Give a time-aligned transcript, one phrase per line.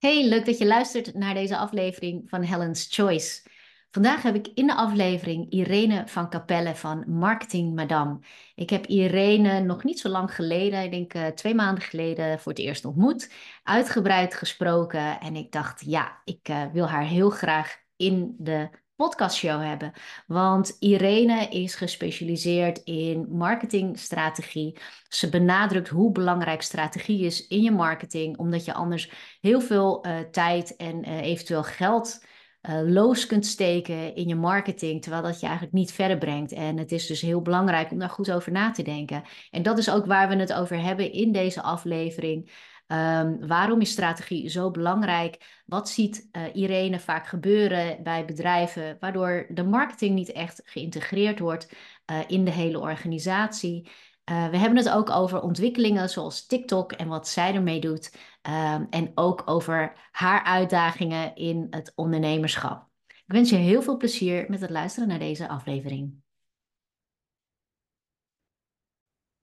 [0.00, 3.42] Hey, leuk dat je luistert naar deze aflevering van Helen's Choice.
[3.90, 8.18] Vandaag heb ik in de aflevering Irene van Capelle van Marketing Madame.
[8.54, 12.52] Ik heb Irene nog niet zo lang geleden, ik denk uh, twee maanden geleden, voor
[12.52, 13.32] het eerst ontmoet,
[13.62, 15.20] uitgebreid gesproken.
[15.20, 18.70] En ik dacht, ja, ik uh, wil haar heel graag in de
[19.00, 19.92] podcastshow hebben.
[20.26, 24.76] Want Irene is gespecialiseerd in marketingstrategie.
[25.08, 29.10] Ze benadrukt hoe belangrijk strategie is in je marketing, omdat je anders
[29.40, 32.24] heel veel uh, tijd en uh, eventueel geld
[32.62, 36.52] uh, kunt steken in je marketing, terwijl dat je eigenlijk niet verder brengt.
[36.52, 39.22] En het is dus heel belangrijk om daar goed over na te denken.
[39.50, 42.50] En dat is ook waar we het over hebben in deze aflevering.
[42.92, 45.62] Um, waarom is strategie zo belangrijk?
[45.66, 51.72] Wat ziet uh, Irene vaak gebeuren bij bedrijven, waardoor de marketing niet echt geïntegreerd wordt
[52.10, 53.88] uh, in de hele organisatie?
[54.30, 58.14] Uh, we hebben het ook over ontwikkelingen zoals TikTok en wat zij ermee doet.
[58.48, 62.88] Um, en ook over haar uitdagingen in het ondernemerschap.
[63.06, 66.22] Ik wens je heel veel plezier met het luisteren naar deze aflevering.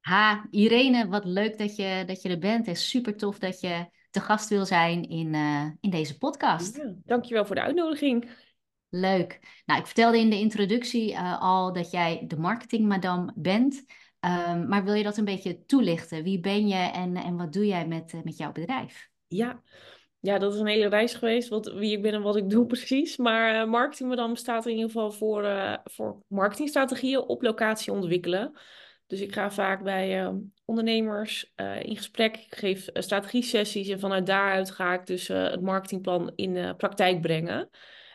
[0.08, 2.67] Ha, Irene, wat leuk dat je, dat je er bent.
[2.67, 6.77] En super tof dat je te gast wil zijn in, uh, in deze podcast.
[6.77, 8.30] Ja, dankjewel voor de uitnodiging.
[8.89, 9.39] Leuk.
[9.66, 13.85] Nou, ik vertelde in de introductie uh, al dat jij de marketingmadam bent.
[14.19, 16.23] Um, maar wil je dat een beetje toelichten?
[16.23, 19.09] Wie ben je en, en wat doe jij met, uh, met jouw bedrijf?
[19.28, 19.61] Ja.
[20.19, 22.66] ja, dat is een hele reis geweest, wat, wie ik ben en wat ik doe
[22.75, 23.17] precies.
[23.17, 28.58] Maar marketingmadam staat in ieder geval voor, voor marketingstrategieën op locatie ontwikkelen.
[29.08, 30.33] Dus ik ga vaak bij uh,
[30.66, 32.38] ondernemers uh, in gesprek.
[32.38, 37.69] Ik geef uh, strategie-sessies en vanuit daaruit ga ik dus het marketingplan in praktijk brengen.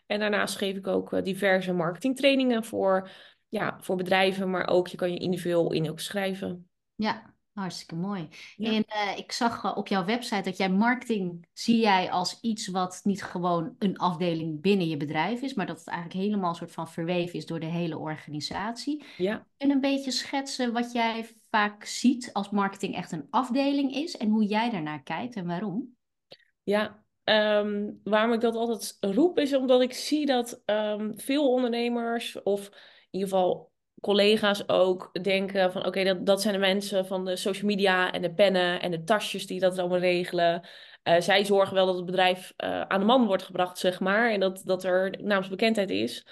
[0.07, 3.11] En daarnaast geef ik ook diverse marketingtrainingen voor,
[3.49, 6.69] ja, voor bedrijven, maar ook je kan je individueel in ook schrijven.
[6.95, 8.29] Ja, Hartstikke mooi.
[8.57, 8.71] Ja.
[8.71, 12.69] En uh, ik zag uh, op jouw website dat jij marketing zie jij als iets
[12.69, 16.57] wat niet gewoon een afdeling binnen je bedrijf is, maar dat het eigenlijk helemaal een
[16.57, 19.05] soort van verweven is door de hele organisatie.
[19.17, 19.47] Ja.
[19.57, 24.29] En een beetje schetsen wat jij vaak ziet als marketing echt een afdeling is en
[24.29, 25.97] hoe jij daarnaar kijkt en waarom.
[26.63, 32.43] Ja, um, waarom ik dat altijd roep is omdat ik zie dat um, veel ondernemers
[32.43, 32.75] of in
[33.11, 33.72] ieder geval
[34.03, 38.23] collega's ook denken van oké, dat, dat zijn de mensen van de social media en
[38.23, 40.63] de pennen en de tasjes die dat allemaal regelen.
[41.05, 44.31] Uh, zij zorgen wel dat het bedrijf uh, aan de man wordt gebracht, zeg maar.
[44.31, 46.27] En dat, dat er naamsbekendheid is.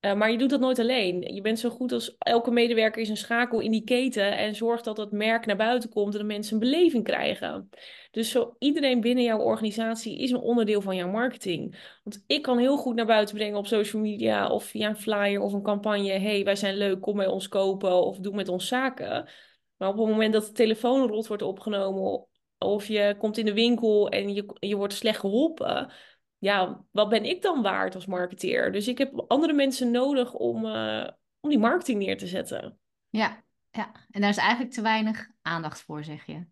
[0.00, 1.34] Uh, maar je doet dat nooit alleen.
[1.34, 4.84] Je bent zo goed als elke medewerker is een schakel in die keten en zorgt
[4.84, 7.68] dat het merk naar buiten komt en de mensen een beleving krijgen.
[8.10, 11.90] Dus zo, iedereen binnen jouw organisatie is een onderdeel van jouw marketing.
[12.04, 15.40] Want ik kan heel goed naar buiten brengen op social media of via een flyer
[15.40, 16.18] of een campagne.
[16.18, 19.28] hey, wij zijn leuk, kom bij ons kopen of doe met ons zaken.
[19.76, 22.26] Maar op het moment dat de telefoon rot wordt opgenomen
[22.58, 25.92] of je komt in de winkel en je, je wordt slecht geholpen,
[26.38, 28.72] ja, wat ben ik dan waard als marketeer?
[28.72, 31.08] Dus ik heb andere mensen nodig om, uh,
[31.40, 32.78] om die marketing neer te zetten.
[33.08, 36.46] Ja, ja, en daar is eigenlijk te weinig aandacht voor, zeg je.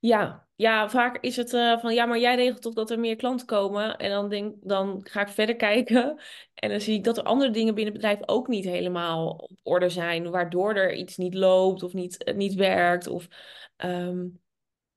[0.00, 3.16] Ja, ja vaak is het uh, van ja, maar jij regelt toch dat er meer
[3.16, 3.96] klanten komen.
[3.96, 6.20] En dan, denk, dan ga ik verder kijken.
[6.54, 9.50] En dan zie ik dat er andere dingen binnen het bedrijf ook niet helemaal op
[9.62, 10.30] orde zijn.
[10.30, 13.06] Waardoor er iets niet loopt of niet, niet werkt.
[13.06, 13.28] Of
[13.76, 14.40] um,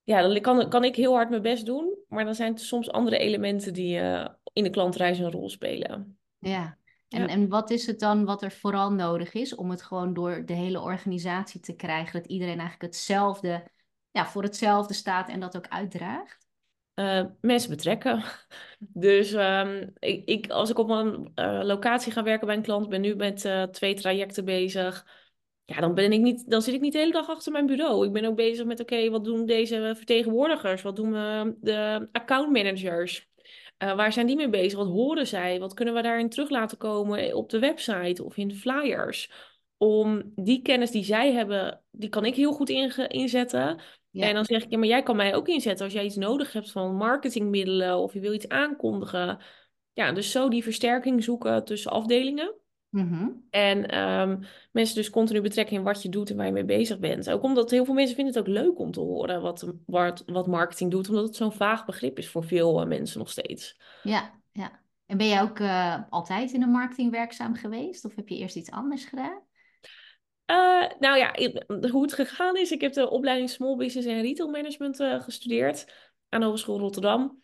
[0.04, 1.98] ja, dan kan, kan ik heel hard mijn best doen.
[2.08, 6.18] Maar dan zijn er soms andere elementen die uh, in de klantreis een rol spelen.
[6.40, 6.78] Ja.
[7.08, 7.28] En, ja.
[7.28, 10.54] en wat is het dan wat er vooral nodig is om het gewoon door de
[10.54, 12.22] hele organisatie te krijgen?
[12.22, 13.68] Dat iedereen eigenlijk hetzelfde,
[14.12, 16.50] ja, voor hetzelfde staat en dat ook uitdraagt?
[16.96, 18.24] Uh, mensen betrekken.
[18.80, 22.90] Dus um, ik, ik, als ik op een uh, locatie ga werken bij een klant,
[22.90, 25.06] ben nu met twee trajecten bezig
[25.72, 28.06] ja, dan, ben ik niet, dan zit ik niet de hele dag achter mijn bureau.
[28.06, 30.82] Ik ben ook bezig met, oké, okay, wat doen deze vertegenwoordigers?
[30.82, 33.30] Wat doen we, de accountmanagers?
[33.84, 34.80] Uh, waar zijn die mee bezig?
[34.80, 35.60] Wat horen zij?
[35.60, 39.32] Wat kunnen we daarin terug laten komen op de website of in de flyers?
[39.78, 42.70] Om die kennis die zij hebben, die kan ik heel goed
[43.08, 43.80] inzetten.
[44.10, 44.28] Ja.
[44.28, 46.54] En dan zeg ik, ja, maar jij kan mij ook inzetten als jij iets nodig
[46.54, 49.40] hebt van marketingmiddelen of je wil iets aankondigen.
[49.94, 52.61] Ja, dus zo die versterking zoeken tussen afdelingen.
[52.92, 53.46] Mm-hmm.
[53.50, 54.40] En um,
[54.72, 57.30] mensen dus continu betrekken in wat je doet en waar je mee bezig bent.
[57.30, 60.48] Ook omdat heel veel mensen vinden het ook leuk om te horen wat, wat, wat
[60.48, 61.10] marketing doet.
[61.10, 63.80] Omdat het zo'n vaag begrip is voor veel uh, mensen nog steeds.
[64.04, 64.80] Ja, ja.
[65.06, 68.06] En ben jij ook uh, altijd in de marketing werkzaam geweest?
[68.06, 69.42] Of heb je eerst iets anders gedaan?
[70.52, 71.36] Uh, nou ja,
[71.90, 72.72] hoe het gegaan is.
[72.72, 75.94] Ik heb de opleiding Small Business en Retail Management gestudeerd
[76.30, 77.41] aan de Hogeschool Rotterdam.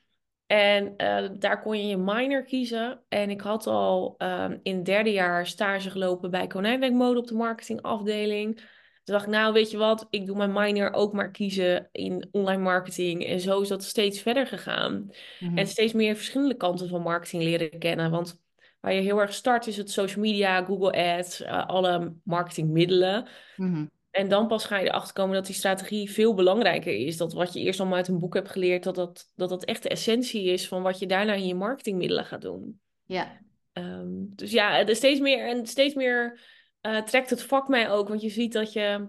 [0.47, 2.99] En uh, daar kon je je minor kiezen.
[3.09, 7.27] En ik had al um, in het derde jaar stage gelopen bij Konijnwerk Mode op
[7.27, 8.55] de marketingafdeling.
[8.55, 12.27] Toen dacht ik, nou weet je wat, ik doe mijn minor ook maar kiezen in
[12.31, 13.25] online marketing.
[13.25, 15.09] En zo is dat steeds verder gegaan.
[15.39, 15.57] Mhm.
[15.57, 18.11] En steeds meer verschillende kanten van marketing leren kennen.
[18.11, 18.41] Want
[18.79, 23.27] waar je heel erg start is het social media, Google Ads, uh, alle marketingmiddelen.
[23.55, 23.85] Mhm.
[24.17, 27.17] En dan pas ga je erachter komen dat die strategie veel belangrijker is.
[27.17, 29.83] Dat wat je eerst allemaal uit een boek hebt geleerd, dat dat, dat, dat echt
[29.83, 32.79] de essentie is van wat je daarna in je marketingmiddelen gaat doen.
[33.05, 33.41] Ja.
[33.73, 36.39] Um, dus ja, er steeds meer en steeds meer
[36.81, 38.07] uh, trekt het vak mij ook.
[38.07, 39.07] Want je ziet dat je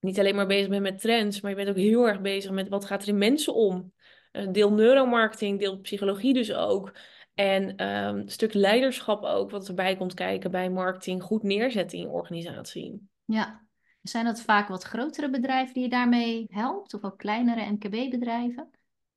[0.00, 2.68] niet alleen maar bezig bent met trends, maar je bent ook heel erg bezig met
[2.68, 3.92] wat gaat er in mensen om.
[4.32, 6.92] Uh, deel neuromarketing, deel psychologie dus ook.
[7.34, 12.04] En um, een stuk leiderschap ook, wat erbij komt kijken bij marketing, goed neerzetten in
[12.04, 13.08] je organisatie.
[13.24, 13.66] Ja,
[14.02, 16.94] zijn dat vaak wat grotere bedrijven die je daarmee helpt?
[16.94, 18.70] Of ook kleinere MKB-bedrijven?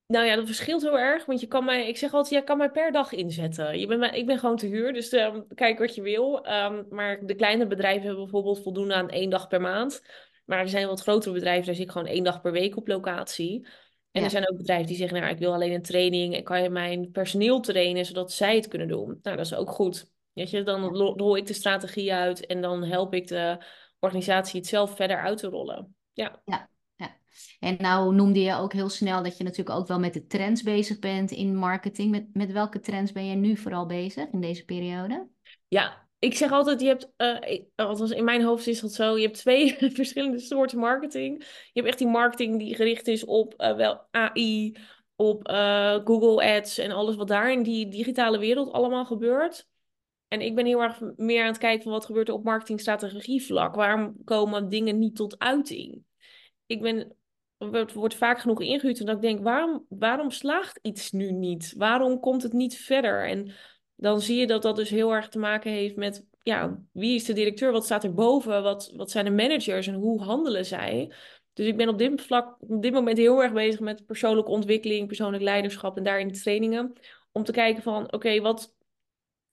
[0.07, 1.25] Nou ja, dat verschilt heel erg.
[1.25, 3.80] Want je kan mij, ik zeg altijd, jij kan mij per dag inzetten.
[3.80, 6.48] Je bent, ik ben gewoon te huur, dus um, kijk wat je wil.
[6.48, 10.01] Um, maar de kleine bedrijven hebben bijvoorbeeld voldoende aan één dag per maand.
[10.45, 12.88] Maar er zijn wat grotere bedrijven, daar zit ik gewoon één dag per week op
[12.88, 13.68] locatie.
[14.12, 14.24] En ja.
[14.24, 16.69] er zijn ook bedrijven die zeggen, nou, ik wil alleen een training en kan je
[16.69, 19.19] mijn personeel trainen, zodat zij het kunnen doen.
[19.22, 20.12] Nou, dat is ook goed.
[20.34, 23.63] Weet je, dan rol ik de strategie uit en dan help ik de
[24.01, 25.95] organisatie het zelf verder uit te rollen.
[26.13, 26.42] Ja.
[26.45, 26.69] ja.
[26.95, 27.18] Ja,
[27.59, 30.63] en nou noemde je ook heel snel dat je natuurlijk ook wel met de trends
[30.63, 32.12] bezig bent in marketing.
[32.12, 35.27] Met, met welke trends ben je nu vooral bezig in deze periode?
[35.68, 39.25] Ja, ik zeg altijd, je hebt, uh, althans in mijn hoofd is dat zo, je
[39.25, 41.39] hebt twee verschillende soorten marketing.
[41.44, 44.75] Je hebt echt die marketing die gericht is op uh, wel AI,
[45.15, 49.69] op uh, Google Ads en alles wat daar in die digitale wereld allemaal gebeurt.
[50.31, 53.45] En ik ben heel erg meer aan het kijken van wat gebeurt er op marketingstrategie
[53.45, 53.75] vlak.
[53.75, 56.04] Waarom komen dingen niet tot uiting?
[56.66, 57.16] Ik ben,
[57.57, 61.74] wordt, wordt vaak genoeg ingehuurd en dat ik denk, waarom, waarom slaagt iets nu niet?
[61.78, 63.28] Waarom komt het niet verder?
[63.28, 63.54] En
[63.95, 67.25] dan zie je dat dat dus heel erg te maken heeft met, ja, wie is
[67.25, 67.72] de directeur?
[67.72, 68.63] Wat staat er boven?
[68.63, 71.13] Wat, wat zijn de managers en hoe handelen zij?
[71.54, 75.07] Dus ik ben op dit vlak, op dit moment heel erg bezig met persoonlijke ontwikkeling,
[75.07, 76.94] persoonlijk leiderschap en daarin trainingen.
[77.31, 78.74] Om te kijken van, oké, wat,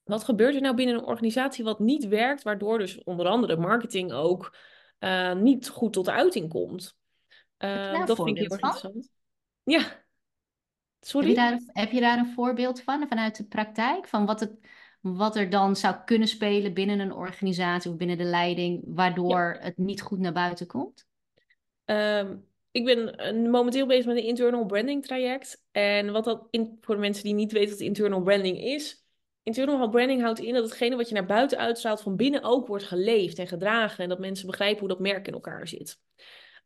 [0.09, 4.11] wat gebeurt er nou binnen een organisatie wat niet werkt, waardoor dus onder andere marketing
[4.11, 4.57] ook
[4.99, 6.97] uh, niet goed tot uiting komt.
[7.59, 9.09] Uh, dat vind ik heel interessant.
[9.63, 10.03] Ja.
[10.99, 11.27] Sorry?
[11.27, 14.07] Heb je, daar, heb je daar een voorbeeld van, vanuit de praktijk?
[14.07, 14.53] Van wat, het,
[15.01, 19.57] wat er dan zou kunnen spelen binnen een organisatie of binnen de leiding, waardoor ja.
[19.59, 21.07] het niet goed naar buiten komt?
[21.85, 25.63] Um, ik ben momenteel bezig met een internal branding traject.
[25.71, 29.03] En wat dat in, voor de mensen die niet weten wat internal branding is.
[29.57, 32.83] Internal branding houdt in dat hetgene wat je naar buiten uitstraalt van binnen ook wordt
[32.83, 34.03] geleefd en gedragen.
[34.03, 35.99] En dat mensen begrijpen hoe dat merk in elkaar zit.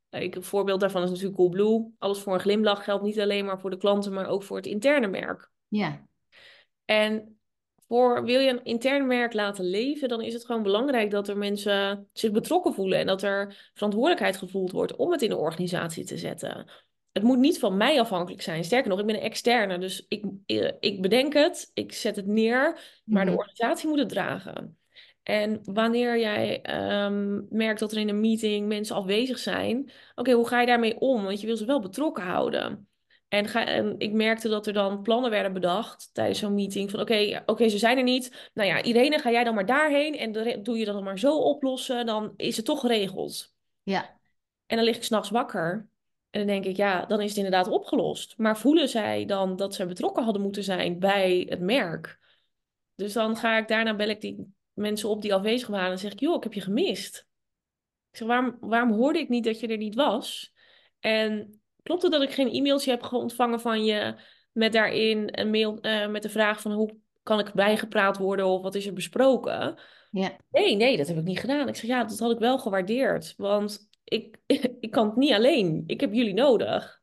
[0.09, 1.93] Ik, een voorbeeld daarvan is natuurlijk Coolblue.
[1.97, 4.65] Alles voor een glimlach geldt niet alleen maar voor de klanten, maar ook voor het
[4.65, 5.49] interne merk.
[5.67, 6.05] Ja.
[6.85, 7.39] En
[7.87, 11.37] voor, wil je een intern merk laten leven, dan is het gewoon belangrijk dat er
[11.37, 16.05] mensen zich betrokken voelen en dat er verantwoordelijkheid gevoeld wordt om het in de organisatie
[16.05, 16.69] te zetten.
[17.13, 18.63] Het moet niet van mij afhankelijk zijn.
[18.63, 20.25] Sterker nog, ik ben een externe, dus ik,
[20.79, 24.77] ik bedenk het, ik zet het neer, maar de organisatie moet het dragen.
[25.23, 26.61] En wanneer jij
[27.05, 30.67] um, merkt dat er in een meeting mensen afwezig zijn, oké, okay, hoe ga je
[30.67, 31.23] daarmee om?
[31.23, 32.87] Want je wil ze wel betrokken houden.
[33.27, 36.91] En, ga, en ik merkte dat er dan plannen werden bedacht tijdens zo'n meeting.
[36.91, 38.49] Van oké, okay, okay, ze zijn er niet.
[38.53, 40.17] Nou ja, Irene, ga jij dan maar daarheen.
[40.17, 40.31] En
[40.63, 42.05] doe je dat maar zo oplossen.
[42.05, 43.53] Dan is het toch geregeld.
[43.83, 44.19] Ja.
[44.65, 45.87] En dan lig ik s'nachts wakker.
[46.33, 48.37] En dan denk ik, ja, dan is het inderdaad opgelost.
[48.37, 52.19] Maar voelen zij dan dat ze betrokken hadden moeten zijn bij het merk?
[52.95, 55.91] Dus dan ga ik daarna bel ik die mensen op die afwezig waren.
[55.91, 57.27] En zeg ik, joh, ik heb je gemist.
[58.11, 60.53] Ik zeg, waarom, waarom hoorde ik niet dat je er niet was?
[60.99, 64.15] En klopt het dat ik geen e-mailtje heb ontvangen van je
[64.51, 68.61] met daarin een mail uh, met de vraag van hoe kan ik bijgepraat worden of
[68.61, 69.79] wat is er besproken?
[70.11, 70.35] Ja.
[70.51, 71.67] Nee, nee, dat heb ik niet gedaan.
[71.67, 74.37] Ik zeg ja, dat had ik wel gewaardeerd, want ik,
[74.79, 75.83] ik kan het niet alleen.
[75.87, 77.01] Ik heb jullie nodig.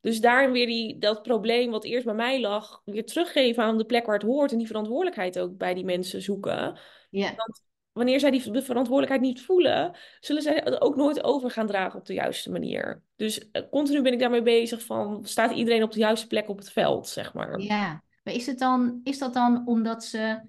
[0.00, 3.84] Dus daarin weer die, dat probleem wat eerst bij mij lag, weer teruggeven aan de
[3.84, 6.78] plek waar het hoort en die verantwoordelijkheid ook bij die mensen zoeken.
[7.10, 7.34] Ja.
[7.36, 11.98] Want wanneer zij die verantwoordelijkheid niet voelen, zullen zij het ook nooit over gaan dragen
[11.98, 13.02] op de juiste manier.
[13.16, 16.58] Dus uh, continu ben ik daarmee bezig van, staat iedereen op de juiste plek op
[16.58, 17.60] het veld, zeg maar.
[17.60, 20.40] Ja, maar is, het dan, is dat dan omdat ze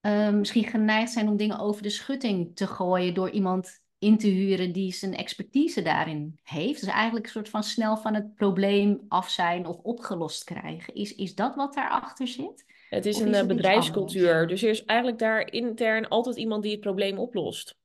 [0.00, 4.28] uh, misschien geneigd zijn om dingen over de schutting te gooien door iemand in te
[4.28, 6.80] huren die zijn expertise daarin heeft?
[6.80, 10.94] Dus eigenlijk een soort van snel van het probleem af zijn of opgelost krijgen.
[10.94, 12.64] Is, is dat wat daarachter zit?
[12.90, 14.46] Het is of een is het bedrijfscultuur.
[14.46, 17.76] Dus er is eigenlijk daar intern altijd iemand die het probleem oplost.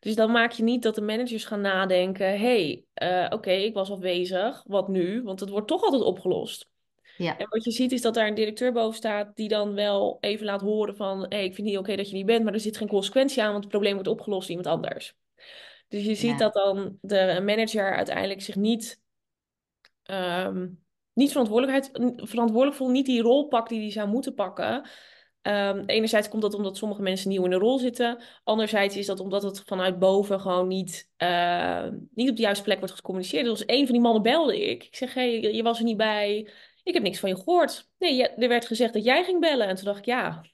[0.00, 2.84] Dus dan maak je niet dat de managers gaan nadenken: hé, hey,
[3.18, 5.22] uh, oké, okay, ik was afwezig, wat nu?
[5.22, 6.68] Want het wordt toch altijd opgelost.
[7.16, 7.38] Ja.
[7.38, 10.46] En wat je ziet is dat daar een directeur boven staat die dan wel even
[10.46, 12.44] laat horen van: hé, hey, ik vind het niet oké okay dat je niet bent,
[12.44, 15.14] maar er zit geen consequentie aan, want het probleem wordt opgelost door iemand anders.
[15.88, 19.00] Dus je ziet Ja, dat dan de manager uiteindelijk zich niet,
[20.02, 20.68] ehm,
[21.12, 21.90] niet verantwoordelijkheid,
[22.28, 24.88] verantwoordelijk voelt, niet die rol pakt die hij zou moeten pakken.
[25.42, 28.22] Ehm, enerzijds komt dat omdat sommige mensen nieuw in de rol zitten.
[28.44, 32.78] Anderzijds is dat omdat het vanuit boven gewoon niet, eh, niet op de juiste plek
[32.78, 33.44] wordt gecommuniceerd.
[33.44, 34.84] Dus een van die mannen belde ik.
[34.84, 36.50] Ik zeg, hey, je was er niet bij.
[36.82, 37.88] Ik heb niks van je gehoord.
[37.98, 39.66] Nee, je- er werd gezegd dat jij ging bellen.
[39.68, 40.44] En toen dacht ik, ja.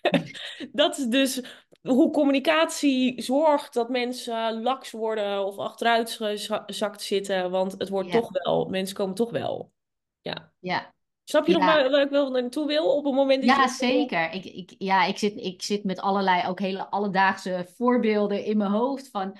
[0.72, 1.42] Dat is dus
[1.86, 7.50] hoe communicatie zorgt dat mensen laks worden of achteruit gezakt zitten.
[7.50, 9.72] Want het wordt ja, toch wel, mensen komen toch wel.
[10.20, 10.52] Ja.
[10.58, 10.94] ja.
[11.24, 13.68] Snap je nog waar, waar ik wel naartoe wil op het moment dat Ja, je...
[13.68, 14.32] zeker.
[14.32, 18.70] Ik, ik, ja, ik, zit, ik zit met allerlei ook hele alledaagse voorbeelden in mijn
[18.70, 19.36] hoofd van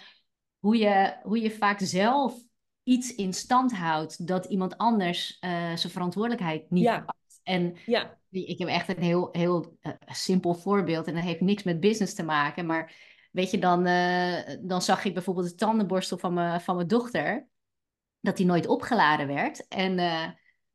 [0.58, 2.34] hoe je, hoe je vaak zelf
[2.82, 7.40] iets in stand houdt dat iemand anders eh, zijn verantwoordelijkheid niet Ja, pakt.
[7.42, 11.40] En ja, die- ik heb echt een heel, heel eh, simpel voorbeeld en dat heeft
[11.40, 12.66] niks met business te maken.
[12.66, 12.94] Maar
[13.32, 17.48] weet je, dan, eh, dan zag ik bijvoorbeeld de tandenborstel van mijn, van mijn dochter,
[18.20, 19.68] dat die nooit opgeladen werd.
[19.68, 20.28] En eh,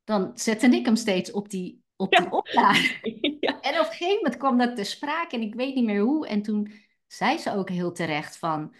[0.04, 3.00] dan zette ik hem steeds op die, op die oplader.
[3.40, 6.00] ja, En op een gegeven moment kwam dat te sprake en ik weet niet meer
[6.00, 6.26] hoe.
[6.26, 6.72] En toen
[7.06, 8.74] zei ze ook heel terecht van...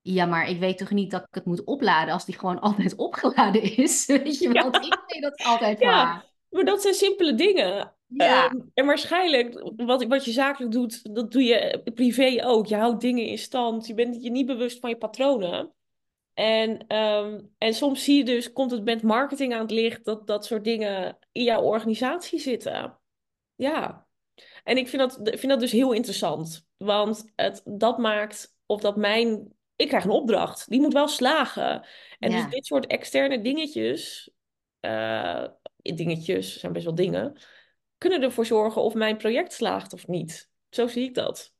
[0.00, 2.96] Ja, maar ik weet toch niet dat ik het moet opladen als die gewoon altijd
[2.96, 4.06] opgeladen is.
[4.06, 6.24] Weet je ja, want ik deed dat altijd voor ja.
[6.48, 7.93] Maar dat zijn simpele dingen.
[8.06, 12.66] Ja, Ehm, en waarschijnlijk, wat, wat je zakelijk doet, dat doe je privé ook.
[12.66, 13.86] Je houdt dingen in stand.
[13.86, 15.74] Je bent je niet bewust van je patronen.
[16.34, 20.26] En, ehm, en soms zie je dus, komt het met marketing aan het licht, dat
[20.26, 22.98] dat soort dingen in jouw organisatie zitten.
[23.54, 24.06] Ja.
[24.64, 26.66] En ik vind dat, vind dat dus heel interessant.
[26.76, 31.86] Want het, dat maakt, of dat mijn, ik krijg een opdracht, die moet wel slagen.
[32.18, 34.30] En dus dit soort externe dingetjes,
[34.80, 35.44] eh,
[35.76, 37.36] dingetjes zijn best wel dingen,
[38.08, 40.50] kunnen ervoor zorgen of mijn project slaagt of niet.
[40.68, 41.54] Zo zie ik dat.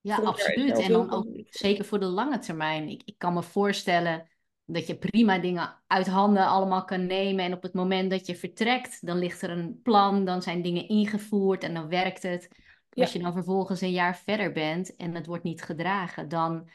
[0.00, 0.78] ja, absoluut.
[0.78, 2.88] En dan ook zeker voor de lange termijn.
[2.88, 4.28] Ik, ik kan me voorstellen
[4.64, 7.44] dat je prima dingen uit handen allemaal kan nemen.
[7.44, 10.88] En op het moment dat je vertrekt, dan ligt er een plan, dan zijn dingen
[10.88, 12.48] ingevoerd en dan werkt het.
[12.90, 16.70] Als je dan vervolgens een jaar verder bent en het wordt niet gedragen, dan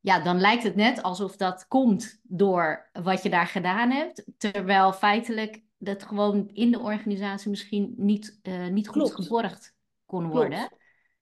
[0.00, 4.24] ja, dan lijkt het net alsof dat komt door wat je daar gedaan hebt.
[4.36, 9.14] Terwijl feitelijk dat gewoon in de organisatie misschien niet, eh, niet goed klopt.
[9.14, 10.72] geborgd kon worden.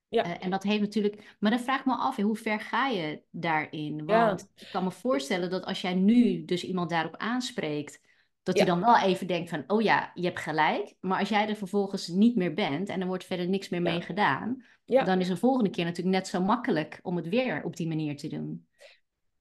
[0.07, 1.35] Ja, Eh, en dat heeft natuurlijk.
[1.39, 4.03] Maar dan vraag ik me af, hoe ver ga je daarin?
[4.05, 7.99] ja, Want ik kan me voorstellen dat als jij nu dus iemand daarop aanspreekt,
[8.43, 10.95] dat hij ja, dan wel even denkt van, oh ja, je hebt gelijk.
[10.99, 14.01] Maar als jij er vervolgens niet meer bent en er wordt verder niks meer mee
[14.01, 17.87] gedaan, dan is de volgende keer natuurlijk net zo makkelijk om het weer op die
[17.87, 18.67] manier te doen.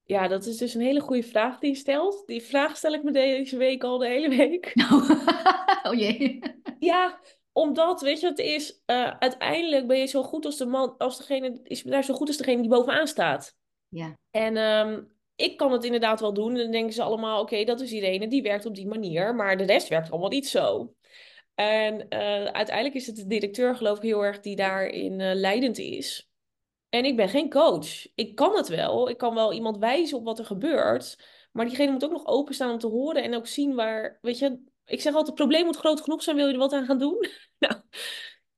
[0.09, 2.23] Ja, dat is dus een hele goede vraag die je stelt.
[2.27, 4.73] Die vraag stel ik me deze week al de hele week.
[5.89, 6.39] oh jee.
[6.79, 7.21] Ja,
[7.53, 8.83] omdat, weet je wat het is?
[8.85, 12.29] Eh, uiteindelijk ben je zo goed als de man, als degene, is daar zo goed
[12.29, 13.57] als degene die bovenaan staat.
[13.89, 15.03] Ja, En ehm,
[15.37, 16.51] ik kan het inderdaad wel doen.
[16.51, 19.35] En dan denken ze allemaal, oké, dat is Irene, die werkt op die manier.
[19.35, 20.95] Maar de rest werkt allemaal niet zo.
[21.55, 25.79] En eh, uiteindelijk is het de directeur, geloof ik, heel erg die daarin eh, leidend
[25.79, 26.28] is.
[26.89, 28.15] En ik ben geen coach.
[28.15, 29.09] Ik kan het wel.
[29.09, 31.19] Ik kan wel iemand wijzen op wat er gebeurt.
[31.53, 34.61] Maar diegene moet ook nog openstaan om te horen en ook zien waar, weet je,
[34.85, 36.99] ik zeg altijd, het probleem moet groot genoeg zijn, wil je er wat aan gaan
[36.99, 37.27] doen?
[37.59, 37.75] Nou,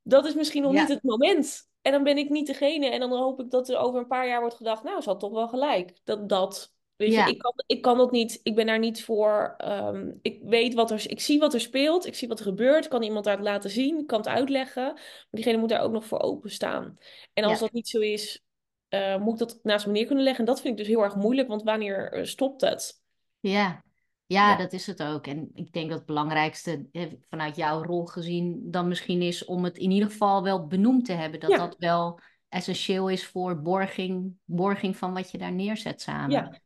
[0.02, 1.68] dat is misschien nog niet het moment.
[1.82, 2.86] En dan ben ik niet degene.
[2.86, 5.20] En dan hoop ik dat er over een paar jaar wordt gedacht, nou, ze had
[5.20, 6.00] toch wel gelijk.
[6.04, 8.40] Dat, dat, weet je, ik kan, ik kan dat niet.
[8.42, 9.54] Ik ben daar niet voor.
[9.56, 12.06] ehm, ik weet wat er, ik zie wat er speelt.
[12.06, 12.88] Ik zie wat er gebeurt.
[12.88, 14.06] Kan iemand daar laten zien.
[14.06, 14.84] Kan het uitleggen.
[14.84, 16.98] Maar diegene moet daar ook nog voor openstaan.
[17.32, 18.44] En als ja, dat niet zo is,
[18.88, 20.46] eh, moet ik dat naast me neer kunnen leggen.
[20.46, 23.00] En dat vind ik dus heel erg moeilijk, want wanneer eh, stopt het?
[23.40, 23.82] ja.
[24.26, 25.26] Ja, Ja, dat is het ook.
[25.26, 29.64] En ik denk dat het belangrijkste eh, vanuit jouw rol gezien dan misschien is om
[29.64, 31.40] het in ieder geval wel benoemd te hebben.
[31.40, 36.30] Dat ja, dat wel essentieel is voor borging, borging van wat je daar neerzet samen.
[36.30, 36.60] ja,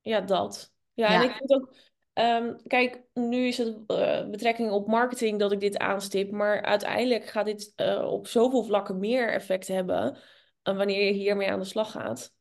[0.00, 0.72] ja, dat.
[0.92, 1.74] Ja, en ik vind ook,
[2.12, 7.26] ehm, kijk, nu is het eh, betrekking op marketing dat ik dit aanstip, maar uiteindelijk
[7.26, 10.18] gaat dit eh, op zoveel vlakken meer effect hebben
[10.62, 12.34] eh, wanneer je hiermee aan de slag gaat.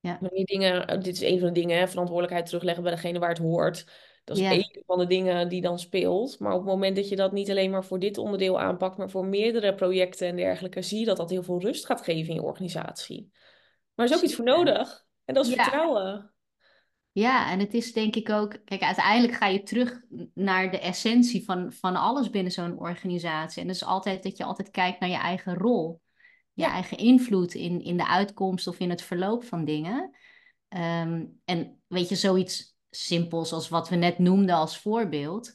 [0.00, 3.18] ja, Wanneer dingen, eh, dit is een van de dingen, hè, verantwoordelijkheid terugleggen bij degene
[3.18, 3.86] waar het hoort.
[4.24, 6.38] Dat is ja, één van de dingen die dan speelt.
[6.38, 9.10] Maar op het moment dat je dat niet alleen maar voor dit onderdeel aanpakt, maar
[9.10, 12.34] voor meerdere projecten en dergelijke, zie je dat dat heel veel rust gaat geven in
[12.34, 13.30] je organisatie.
[13.94, 14.64] Maar er is ook iets voor zeker.
[14.64, 15.06] nodig.
[15.24, 16.32] En dat is Ja, vertrouwen.
[17.12, 20.00] Ja, en het is denk ik ook, kijk, uiteindelijk ga je terug
[20.34, 23.60] naar de essentie van, van alles binnen zo'n organisatie.
[23.60, 26.00] En dat is altijd dat je altijd kijkt naar je eigen rol,
[26.52, 30.16] je Ja, eigen invloed in, in de uitkomst of in het verloop van dingen.
[30.68, 35.54] Ehm, en weet je, zoiets simpels als wat we net noemden als voorbeeld.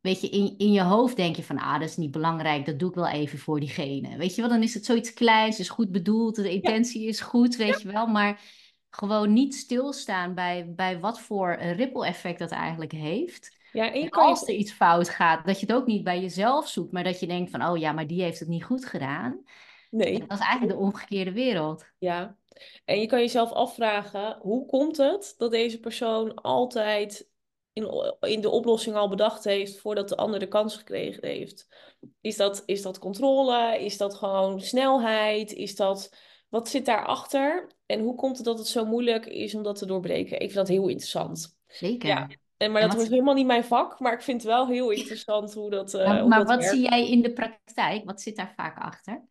[0.00, 2.78] Weet je, in, in je hoofd denk je van, ah, dat is niet belangrijk, dat
[2.78, 4.16] doe ik wel even voor diegene.
[4.16, 7.20] Weet je wel, dan is het zoiets kleins, is goed bedoeld, de ja, intentie is
[7.20, 8.06] goed, weet je wel.
[8.06, 8.40] Maar
[8.90, 13.58] gewoon niet stilstaan bij, bij wat voor een ripple effect dat eigenlijk heeft.
[13.72, 16.92] Ja, en als er iets fout gaat, dat je het ook niet bij jezelf zoekt,
[16.92, 19.44] maar dat je denkt van, oh ja, maar die heeft het niet goed gedaan.
[19.90, 20.18] Nee.
[20.18, 21.84] dat is eigenlijk de omgekeerde wereld.
[21.98, 22.36] Ja,
[22.84, 27.28] en je kan jezelf afvragen, hoe komt het dat deze persoon altijd
[27.72, 31.68] in, in de oplossing al bedacht heeft voordat de ander de kans gekregen heeft?
[32.20, 33.84] Is dat, is dat controle?
[33.84, 35.52] Is dat gewoon snelheid?
[35.52, 36.14] Is dat,
[36.50, 37.70] wat zit daarachter?
[37.86, 40.32] En hoe komt het dat het zo moeilijk is om dat te doorbreken?
[40.32, 41.56] Ik vind dat heel interessant.
[41.66, 42.38] Ja, Zeker.
[42.56, 44.66] en, maar En dat wat, is helemaal niet mijn vak, maar ik vind het wel
[44.68, 48.04] heel interessant hoe dat, eh, maar, hoe maar dat wat zie jij in de praktijk?
[48.04, 49.28] Wat zit daar vaak achter?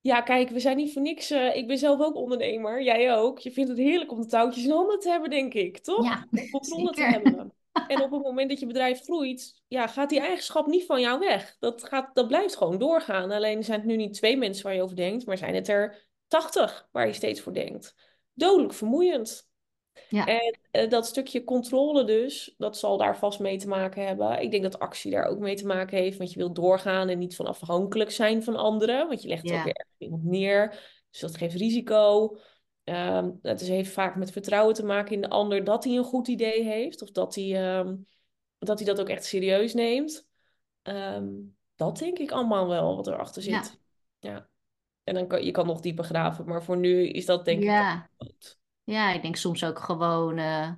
[0.00, 1.30] Ja, kijk, we zijn niet voor niks.
[1.30, 3.38] eh, ik ben zelf ook ondernemer, jij ook.
[3.38, 6.04] Je vindt het heerlijk om de touwtjes in handen te hebben, denk ik, toch?
[6.04, 7.52] Ja, Om controle te hebben.
[7.86, 11.18] En op het moment dat je bedrijf groeit, ja, gaat die eigenschap niet van jou
[11.18, 11.56] weg.
[11.58, 13.30] Dat gaat, dat blijft gewoon doorgaan.
[13.30, 16.08] Alleen zijn het nu niet twee mensen waar je over denkt, maar zijn het er
[16.28, 17.94] tachtig waar je steeds voor denkt.
[18.34, 19.48] Dodelijk vermoeiend.
[20.08, 24.42] Ja, En eh, dat stukje controle dus, dat zal daar vast mee te maken hebben.
[24.42, 27.18] Ik denk dat actie daar ook mee te maken heeft, want je wilt doorgaan en
[27.18, 30.68] niet van afhankelijk zijn van anderen, want je legt het ook weer ergens iemand neer.
[31.10, 32.36] Dus dat geeft risico.
[32.86, 36.04] Ehm het is, heeft vaak met vertrouwen te maken in de ander dat hij een
[36.04, 37.96] goed idee heeft, of dat hij, ehm,
[38.58, 40.28] dat, hij dat ook echt serieus neemt.
[40.82, 41.26] Ehm,
[41.74, 43.80] dat denk ik allemaal wel wat erachter ja, zit.
[44.18, 44.48] Ja.
[45.04, 47.64] En dan kan je kan nog dieper graven, maar voor nu is dat denk ik
[47.64, 48.08] ja.
[48.16, 48.58] goed.
[48.84, 50.70] Ja, ik denk soms ook gewoon, eh,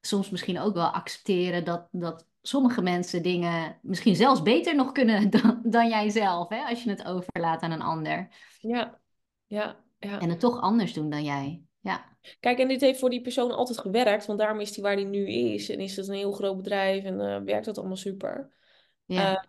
[0.00, 5.30] soms misschien ook wel accepteren dat, dat sommige mensen dingen misschien zelfs beter nog kunnen
[5.40, 8.28] dan, dan jij zelf, hè, als je het overlaat aan een ander.
[8.60, 9.00] Ja,
[9.46, 10.28] ja, En ja.
[10.28, 11.62] het toch anders doen dan jij.
[11.80, 14.94] Ja, Kijk, en dit heeft voor die persoon altijd gewerkt, want daarom is hij waar
[14.94, 15.68] hij nu is.
[15.68, 18.50] En is het een heel groot bedrijf en eh, werkt dat allemaal super.
[19.04, 19.42] ja, Eh,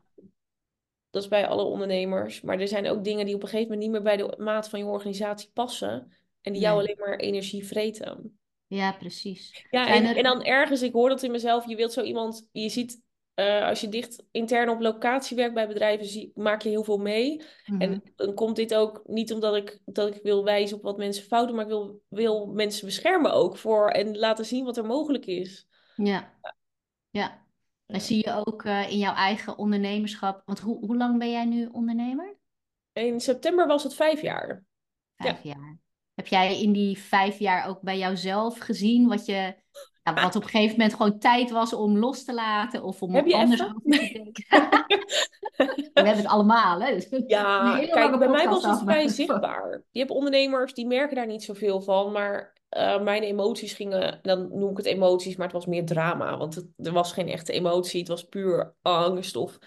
[1.09, 2.41] dat is bij alle ondernemers.
[2.41, 4.69] Maar er zijn ook dingen die op een gegeven moment niet meer bij de maat
[4.69, 6.11] van je organisatie passen.
[6.41, 6.85] En die jou nee.
[6.85, 8.39] alleen maar energie vreten.
[8.67, 9.65] Ja, precies.
[9.69, 12.69] Ja, en, en dan ergens, ik hoor dat in mezelf, je wilt zo iemand, je
[12.69, 13.01] ziet,
[13.37, 16.97] eh, als je dicht intern op locatie werkt bij bedrijven, zie, maak je heel veel
[16.97, 17.41] mee.
[17.65, 17.99] En Mhm.
[18.15, 21.47] dan komt dit ook niet omdat ik, dat ik wil wijzen op wat mensen fout
[21.47, 25.25] doen, maar ik wil, wil mensen beschermen ook voor en laten zien wat er mogelijk
[25.25, 25.67] is.
[25.95, 26.33] Ja,
[27.09, 27.45] ja.
[27.85, 31.45] En zie je ook eh, in jouw eigen ondernemerschap, want hoe, hoe lang ben jij
[31.45, 32.37] nu ondernemer?
[32.93, 34.65] In september was het vijf jaar.
[35.15, 35.49] Vijf Ja.
[35.55, 35.79] jaar.
[36.13, 39.55] Heb jij in die vijf jaar ook bij jouzelf gezien wat je,
[40.07, 43.13] ja, wat op een gegeven moment gewoon tijd was om los te laten of om
[43.13, 44.45] Heb je anders over te denken?
[45.93, 46.93] We hebben het allemaal, hè?
[46.93, 49.83] Dus Ja, kijk, bij mij was het vrij zichtbaar.
[49.91, 54.49] Je hebt ondernemers die merken daar niet zoveel van, maar eh, mijn emoties gingen, dan
[54.57, 57.51] noem ik het emoties, maar het was meer drama, want het, er was geen echte
[57.51, 59.57] emotie, het was puur angst of,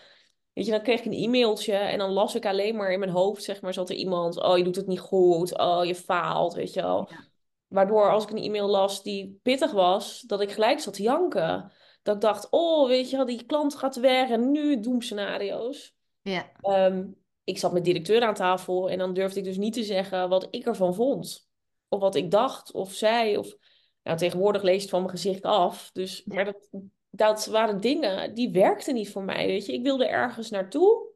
[0.53, 3.11] weet je, dan kreeg ik een e-mailtje en dan las ik alleen maar in mijn
[3.11, 6.55] hoofd, zeg maar, zat er iemand, oh, je doet het niet goed, oh, je faalt,
[6.55, 7.09] weet je wel.
[7.11, 7.30] Ja,
[7.71, 11.73] Waardoor als ik een e-mail las die pittig was, dat ik gelijk zat te janken.
[12.03, 15.95] Dat ik dacht, oh, weet je wel, die klant gaat weg en nu doemscenario's.
[16.23, 17.07] ja, Ehm,
[17.45, 20.47] ik zat met directeur aan tafel en dan durfde ik dus niet te zeggen wat
[20.51, 21.49] ik ervan vond.
[21.89, 23.37] Of wat ik dacht of zei.
[23.37, 23.57] Of,
[24.03, 25.91] nou, tegenwoordig lees je het van mijn gezicht af.
[25.93, 26.69] Dus, maar dat,
[27.11, 29.47] dat waren dingen die werkten niet voor mij.
[29.47, 31.10] Weet je, ik wilde ergens naartoe.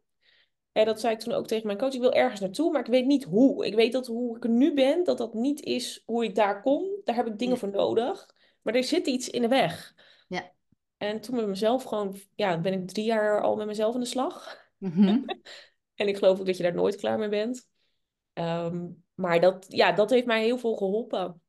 [0.75, 1.93] En dat zei ik toen ook tegen mijn coach.
[1.93, 3.67] Ik wil ergens naartoe, maar ik weet niet hoe.
[3.67, 6.63] Ik weet dat hoe ik er nu ben, dat dat niet is hoe ik daar
[6.63, 7.01] kom.
[7.05, 8.35] Daar heb ik dingen ja, voor nodig.
[8.63, 9.95] Maar er zit iets in de weg.
[10.29, 10.53] ja.
[10.97, 14.07] En toen met mezelf gewoon, ja, ben ik drie jaar al met mezelf aan de
[14.07, 14.67] slag.
[14.79, 15.23] Mhm.
[15.95, 17.69] En ik geloof ook dat je daar nooit klaar mee bent.
[18.33, 21.41] Ehm, maar dat, ja, dat heeft mij heel veel geholpen.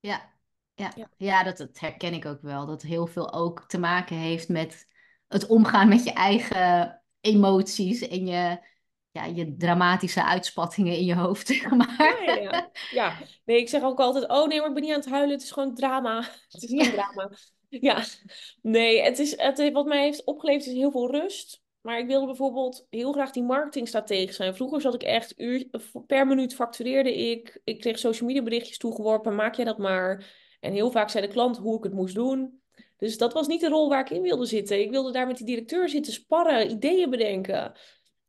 [0.00, 0.32] Ja,
[0.74, 0.92] ja.
[0.94, 1.10] Ja.
[1.16, 2.66] Ja, dat, dat herken ik ook wel.
[2.66, 4.88] Dat heel veel ook te maken heeft met
[5.28, 8.58] het omgaan met je eigen emoties en je,
[9.12, 12.22] ja, je dramatische uitspattingen in je hoofd, zeg Ja, maar.
[12.26, 12.70] ja, ja.
[12.90, 15.30] Ja, nee, ik zeg ook altijd, oh nee, maar ik ben niet aan het huilen,
[15.34, 16.20] het is gewoon drama.
[16.48, 17.30] Het is Ja, geen drama.
[17.68, 18.04] Ja,
[18.62, 21.60] nee, het is, het, wat mij heeft opgeleverd is heel veel rust.
[21.80, 24.54] Maar ik wilde bijvoorbeeld heel graag die marketingstratege zijn.
[24.54, 25.66] Vroeger zat ik echt uur,
[26.06, 27.60] per minuut factureerde ik.
[27.64, 30.34] Ik kreeg social media berichtjes toegeworpen, maak jij dat maar.
[30.60, 32.60] En heel vaak zei de klant hoe ik het moest doen.
[32.96, 34.80] Dus dat was niet de rol waar ik in wilde zitten.
[34.80, 37.72] Ik wilde daar met die directeur zitten sparren, ideeën bedenken.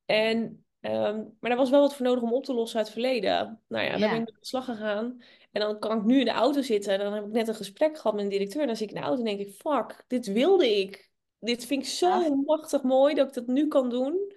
[0.05, 2.95] En, ehm, maar daar was wel wat voor nodig om op te lossen uit het
[2.95, 3.61] verleden.
[3.67, 5.21] Nou ja, daar ben ik de slag gegaan.
[5.51, 7.55] En dan kan ik nu in de auto zitten en dan heb ik net een
[7.55, 8.61] gesprek gehad met een directeur.
[8.61, 11.11] En dan zit ik in de auto en denk ik, fuck, dit wilde ik.
[11.39, 14.33] Dit vind ik zo machtig mooi dat ik dat nu kan doen.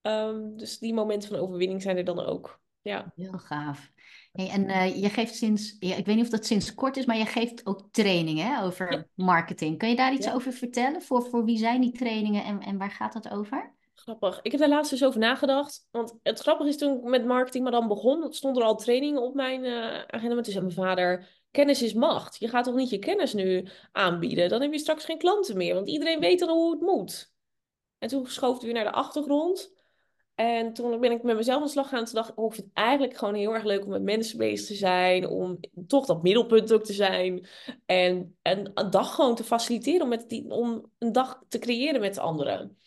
[0.00, 2.60] Ehm, dus die momenten van overwinning zijn er dan ook.
[2.82, 3.12] Ja.
[3.16, 3.92] Heel gaaf.
[4.32, 7.06] Hey, en eh, je geeft sinds, ja, ik weet niet of dat sinds kort is,
[7.06, 8.62] maar je geeft ook trainingen hè, Ja.
[8.62, 9.78] over marketing.
[9.78, 11.02] Kan je daar iets over vertellen?
[11.02, 13.76] Voor, voor wie zijn die trainingen en, en waar gaat dat over?
[13.98, 14.38] Grappig.
[14.42, 15.86] Ik heb daar laatst dus over nagedacht.
[15.90, 19.22] Want het grappige is toen ik met marketing maar dan begon, stond er al trainingen
[19.22, 20.34] op mijn uh, agenda.
[20.34, 22.38] Maar toen zei mijn vader, kennis is macht.
[22.38, 24.48] Je gaat toch niet je kennis nu aanbieden?
[24.48, 27.32] Dan heb je straks geen klanten meer, want iedereen weet dan hoe het moet.
[27.98, 29.76] En toen schoof het weer naar de achtergrond.
[30.34, 32.04] En toen ben ik met mezelf aan de slag gaan.
[32.04, 34.38] Toen dacht ik, oh, ik vind het eigenlijk gewoon heel erg leuk om met mensen
[34.38, 35.28] bezig te zijn.
[35.28, 37.46] Om toch dat middelpunt ook te zijn.
[37.86, 42.00] En, en een dag gewoon te faciliteren om, met die, om een dag te creëren
[42.00, 42.78] met anderen.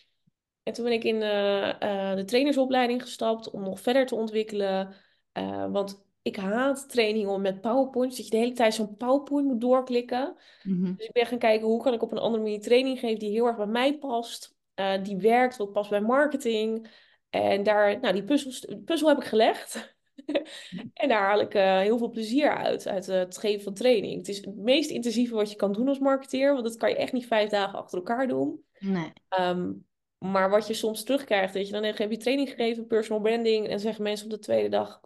[0.64, 4.96] En toen ben ik in uh, uh, de trainersopleiding gestapt om nog verder te ontwikkelen.
[5.38, 8.18] Uh, want ik haat trainingen met PowerPoint.
[8.18, 10.36] Dat je de hele tijd zo'n PowerPoint moet doorklikken.
[10.64, 10.94] Mhm.
[10.96, 13.32] Dus ik ben gaan kijken hoe kan ik op een andere manier training geven die
[13.32, 14.56] heel erg bij mij past.
[15.04, 16.90] die werkt, wat past bij marketing.
[17.30, 19.96] En daar, nou, die puzzel, puzzel heb ik gelegd.
[20.94, 24.18] en daar haal ik heel veel plezier uit, uit het geven van training.
[24.18, 26.96] Het is het meest intensieve wat je kan doen als marketeer, want dat kan je
[26.96, 28.64] echt niet vijf dagen achter elkaar doen.
[28.80, 29.14] Nee.
[29.40, 29.86] Um,
[30.24, 33.80] maar wat je soms terugkrijgt, weet je, dan heb je training gegeven, personal branding, en
[33.80, 35.02] zeggen mensen op de tweede dag,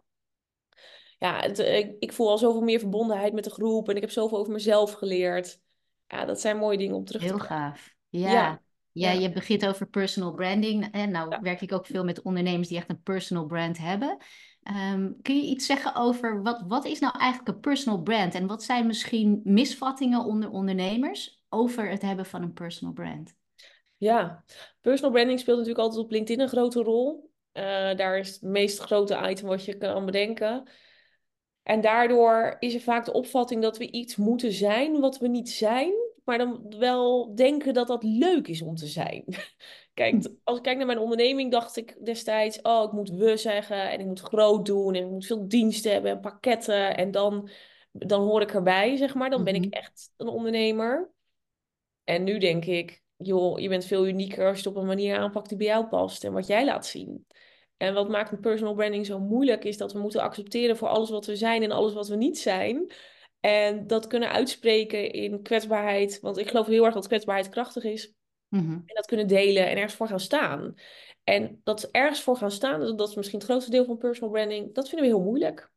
[1.18, 4.10] ja, het, ik, ik, voel al zoveel meer verbondenheid met de groep en ik heb
[4.10, 5.60] zoveel over mezelf geleerd.
[6.06, 7.56] Ja, dat zijn mooie dingen om terug te krijgen.
[7.56, 7.94] Heel gaaf.
[8.08, 8.30] Ja.
[8.30, 8.60] ja.
[8.92, 10.88] Ja, je begint over personal branding.
[10.92, 11.40] En nou Ja.
[11.40, 14.16] werk ik ook veel met ondernemers die echt een personal brand hebben.
[14.62, 18.34] Ehm, kun je iets zeggen over wat, wat is nou eigenlijk een personal brand?
[18.34, 23.34] En wat zijn misschien misvattingen onder ondernemers over het hebben van een personal brand?
[23.96, 24.44] Ja,
[24.80, 27.30] personal branding speelt natuurlijk altijd op LinkedIn een grote rol.
[27.52, 27.62] Eh,
[27.96, 30.68] daar is het meest grote item wat je kan bedenken.
[31.62, 35.50] En daardoor is er vaak de opvatting dat we iets moeten zijn wat we niet
[35.50, 35.92] zijn,
[36.24, 39.24] maar dan wel denken dat dat leuk is om te zijn.
[39.94, 43.90] Kijk, als ik kijk naar mijn onderneming, dacht ik destijds: oh, ik moet we zeggen
[43.90, 47.48] en ik moet groot doen en ik moet veel diensten hebben en pakketten en dan,
[47.92, 49.30] dan hoor ik erbij, zeg maar.
[49.30, 49.70] Dan ben ik Mhm.
[49.72, 51.10] echt een ondernemer.
[52.04, 55.16] En nu denk ik: joh, je bent veel unieker als je het op een manier
[55.16, 57.26] aanpakt die bij jou past en wat jij laat zien.
[57.76, 61.10] En wat maakt een personal branding zo moeilijk is dat we moeten accepteren voor alles
[61.10, 62.92] wat we zijn en alles wat we niet zijn.
[63.40, 66.20] En dat kunnen uitspreken in kwetsbaarheid.
[66.20, 68.14] Want ik geloof heel erg dat kwetsbaarheid krachtig is.
[68.48, 68.72] Mhm.
[68.72, 70.74] En dat kunnen delen en ergens voor gaan staan.
[71.24, 74.30] En dat ergens voor gaan staan, dat dat is misschien het grootste deel van personal
[74.30, 75.70] branding, dat vinden we heel moeilijk.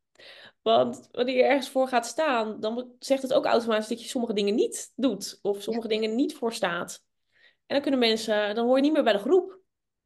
[0.61, 4.33] Want wanneer je ergens voor gaat staan, dan zegt het ook automatisch dat je sommige
[4.33, 5.39] dingen niet doet.
[5.41, 7.03] Of sommige dingen niet voor staat.
[7.69, 9.57] En dan kunnen mensen, dan hoor je niet meer bij de groep.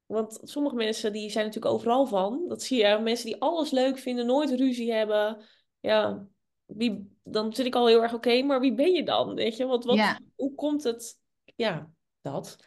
[0.05, 2.43] Want sommige mensen die zijn natuurlijk overal van.
[2.47, 2.99] Dat zie je.
[2.99, 5.43] Mensen die alles leuk vinden, nooit ruzie hebben.
[5.79, 6.27] Ja,
[6.65, 9.35] wie, dan zit ik al heel erg oké, maar wie ben je dan?
[9.35, 10.19] Weet je, want wat, Ja.
[10.35, 11.19] hoe komt het?
[11.55, 11.89] Ja,
[12.21, 12.57] dat.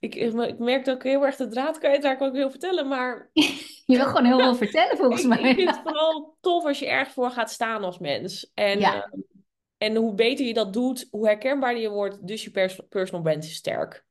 [0.00, 3.30] Ik, ik merk dat ik heel erg de draad kwijtraak wat ik wil vertellen, maar
[3.86, 5.38] Je wil gewoon heel veel vertellen volgens mij.
[5.40, 8.50] ik vind het vooral tof als je erg voor gaat staan als mens.
[8.54, 8.94] En, Ja.
[9.04, 9.20] eh,
[9.78, 13.44] en hoe beter je dat doet, hoe herkenbaarder je wordt, dus je pers personal brand
[13.44, 14.04] is sterk.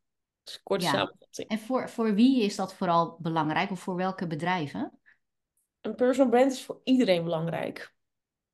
[0.64, 0.92] Korte Ja.
[0.92, 1.50] samenvatting.
[1.50, 5.00] En voor, voor wie is dat vooral belangrijk of voor welke bedrijven?
[5.82, 7.94] Een personal brand is voor iedereen belangrijk.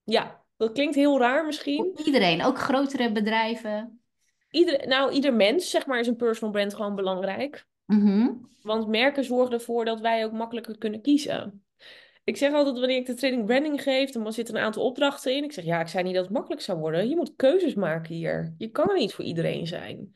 [0.03, 1.91] Ja, dat klinkt heel raar misschien.
[1.95, 4.01] Voor iedereen, ook grotere bedrijven.
[4.49, 7.67] Ieder, nou, ieder mens, zeg maar, is een personal brand gewoon belangrijk.
[7.85, 8.33] Mhm.
[8.61, 11.65] Want merken zorgen ervoor dat wij ook makkelijker kunnen kiezen.
[12.23, 15.43] Ik zeg altijd, wanneer ik de training branding geef, dan zitten een aantal opdrachten in.
[15.43, 17.09] Ik zeg, ja, ik zei niet dat het makkelijk zou worden.
[17.09, 18.53] Je moet keuzes maken hier.
[18.57, 20.13] Je kan er niet voor iedereen zijn.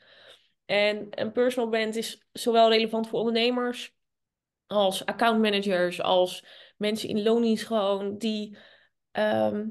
[0.71, 3.93] En een personal brand is zowel relevant voor ondernemers
[4.67, 6.45] als accountmanagers, als
[6.77, 8.57] mensen in loondienst gewoon, die...
[9.12, 9.67] ehm,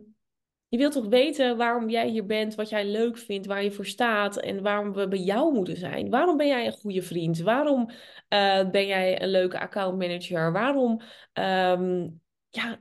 [0.68, 3.86] je wilt toch weten waarom jij hier bent, wat jij leuk vindt, waar je voor
[3.86, 6.10] staat en waarom we bij jou moeten zijn.
[6.10, 7.38] Waarom ben jij een goede vriend?
[7.38, 7.90] Waarom
[8.28, 10.52] eh, ben jij een leuke accountmanager?
[10.52, 11.00] Waarom,
[11.32, 12.08] ehm,
[12.48, 12.80] ja,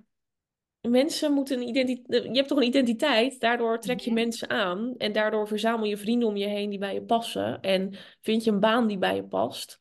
[0.81, 2.23] mensen moeten een identiteit.
[2.23, 4.15] Je hebt toch een identiteit, daardoor trek je Ja.
[4.15, 7.95] mensen aan en daardoor verzamel je vrienden om je heen die bij je passen en
[8.21, 9.79] vind je een baan die bij je past,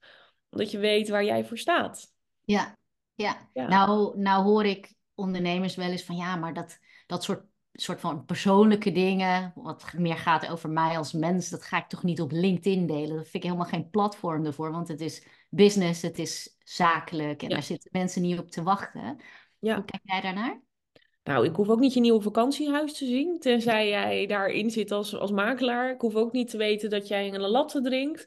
[0.50, 2.12] omdat je weet waar jij voor staat.
[2.44, 2.76] Ja,
[3.14, 3.48] ja.
[3.52, 3.68] Ja.
[3.68, 8.24] Nou, nou hoor ik ondernemers wel eens van ja, maar dat, dat soort, soort van
[8.24, 12.30] persoonlijke dingen, wat meer gaat over mij als mens, dat ga ik toch niet op
[12.32, 13.16] LinkedIn delen.
[13.16, 17.48] Dat vind ik helemaal geen platform ervoor, want het is business, het is zakelijk en
[17.48, 17.54] Ja.
[17.54, 19.20] daar zitten mensen niet op te wachten.
[19.58, 19.74] Ja.
[19.74, 20.60] Hoe kijk jij daarnaar?
[21.28, 25.16] Nou, ik hoef ook niet je nieuwe vakantiehuis te zien, tenzij jij daarin zit als,
[25.16, 25.90] als makelaar.
[25.90, 28.26] Ik hoef ook niet te weten dat jij een latte drinkt.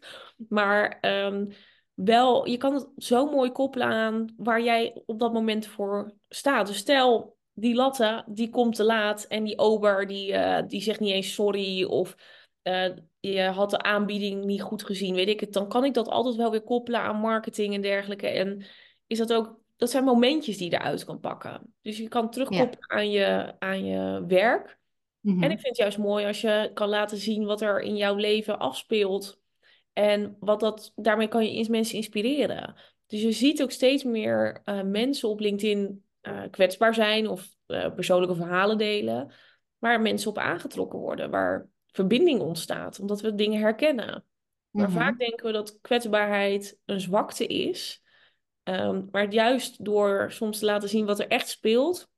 [0.50, 1.46] Maar ehm,
[1.94, 6.68] wel, je kan het zo mooi koppelen aan waar jij op dat moment voor staat.
[6.68, 11.00] Dus stel, die latte, die komt te laat en die ober, die, eh, die zegt
[11.00, 12.16] niet eens sorry of
[12.62, 15.54] eh, je had de aanbieding niet goed gezien, weet ik het.
[15.54, 18.28] Dan kan ik dat altijd wel weer koppelen aan marketing en dergelijke.
[18.28, 18.66] En
[19.08, 21.74] is dat ook dat zijn momentjes die je eruit kan pakken.
[21.82, 24.80] Dus je kan terugkoppelen aan, je, aan je werk.
[25.20, 25.44] Mhm.
[25.44, 28.16] En ik vind het juist mooi als je kan laten zien wat er in jouw
[28.16, 29.40] leven afspeelt.
[29.94, 32.76] En wat dat, daarmee kan je eens mensen inspireren.
[33.08, 37.94] Dus je ziet ook steeds meer uh, mensen op LinkedIn uh, kwetsbaar zijn of uh,
[37.94, 39.32] persoonlijke verhalen delen,
[39.78, 44.26] waar mensen op aangetrokken worden, waar verbinding ontstaat, omdat we dingen herkennen.
[44.70, 44.98] Maar Mhm.
[44.98, 48.02] vaak denken we dat kwetsbaarheid een zwakte is.
[48.64, 52.10] Um, maar juist door soms te laten zien wat er echt speelt,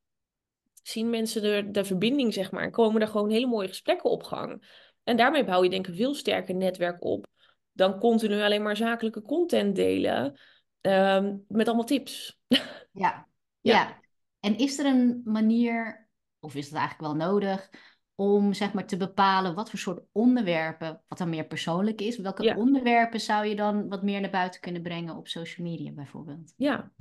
[0.81, 4.23] zien mensen de, de verbinding, zeg maar, en komen er gewoon hele mooie gesprekken op
[4.23, 4.81] gang.
[5.03, 7.27] En daarmee bouw je denk ik een veel sterker netwerk op
[7.73, 10.39] dan continu alleen maar zakelijke content delen
[10.81, 12.39] um, met allemaal tips.
[12.47, 12.61] Ja.
[12.95, 13.27] Ja.
[13.61, 13.99] ja.
[14.39, 17.69] En is er een manier, of is het eigenlijk wel nodig,
[18.15, 22.43] om zeg maar te bepalen wat voor soort onderwerpen, wat dan meer persoonlijk is, welke
[22.43, 22.55] Ja.
[22.55, 26.53] onderwerpen zou je dan wat meer naar buiten kunnen brengen op social media bijvoorbeeld?
[26.57, 26.91] Ja,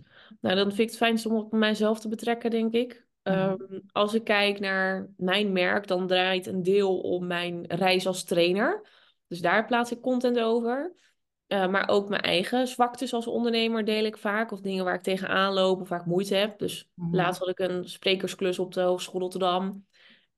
[0.40, 3.06] nou dan vind ik het fijnst om op mijzelf te betrekken, denk ik.
[3.22, 3.34] Mhm.
[3.34, 3.56] Ehm,
[3.92, 8.86] als ik kijk naar mijn merk, dan draait een deel om mijn reis als trainer.
[9.28, 10.92] Dus daar plaats ik content over.
[11.48, 14.52] Uh, maar ook mijn eigen zwaktes als ondernemer deel ik vaak.
[14.52, 16.58] Of dingen waar ik tegenaan loop of waar ik moeite heb.
[16.58, 17.14] Dus Mhm.
[17.16, 19.86] laatst had ik een sprekersklus op de Hogeschool Rotterdam.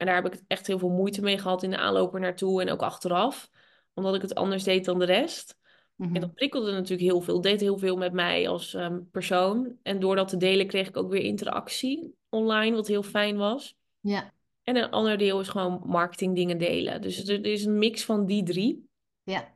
[0.04, 2.60] En daar heb ik echt heel veel moeite mee gehad in de aanloop er naartoe
[2.62, 3.50] en ook achteraf.
[3.94, 5.56] Omdat ik het anders deed dan de rest.
[5.96, 6.14] Mhm.
[6.14, 7.40] En dat prikkelde natuurlijk heel veel.
[7.40, 9.76] Deed heel veel met mij als um, persoon.
[9.82, 13.76] En door dat te delen kreeg ik ook weer interactie online, wat heel fijn was.
[14.00, 17.00] Ja, En een ander deel is gewoon marketing dingen delen.
[17.02, 18.88] Dus het er is een mix van die drie.
[19.22, 19.54] ja,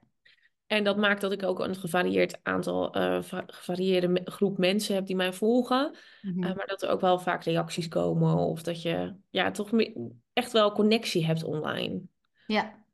[0.67, 5.07] En dat maakt dat ik ook een gevarieerd aantal, eh, va- gevarieerde groep mensen heb
[5.07, 5.95] die mij volgen.
[6.23, 6.43] Mhm.
[6.43, 8.35] Uh, maar dat er ook wel vaak reacties komen.
[8.37, 12.01] Of dat je ja, toch me- echt wel connectie hebt online.
[12.47, 12.85] ja,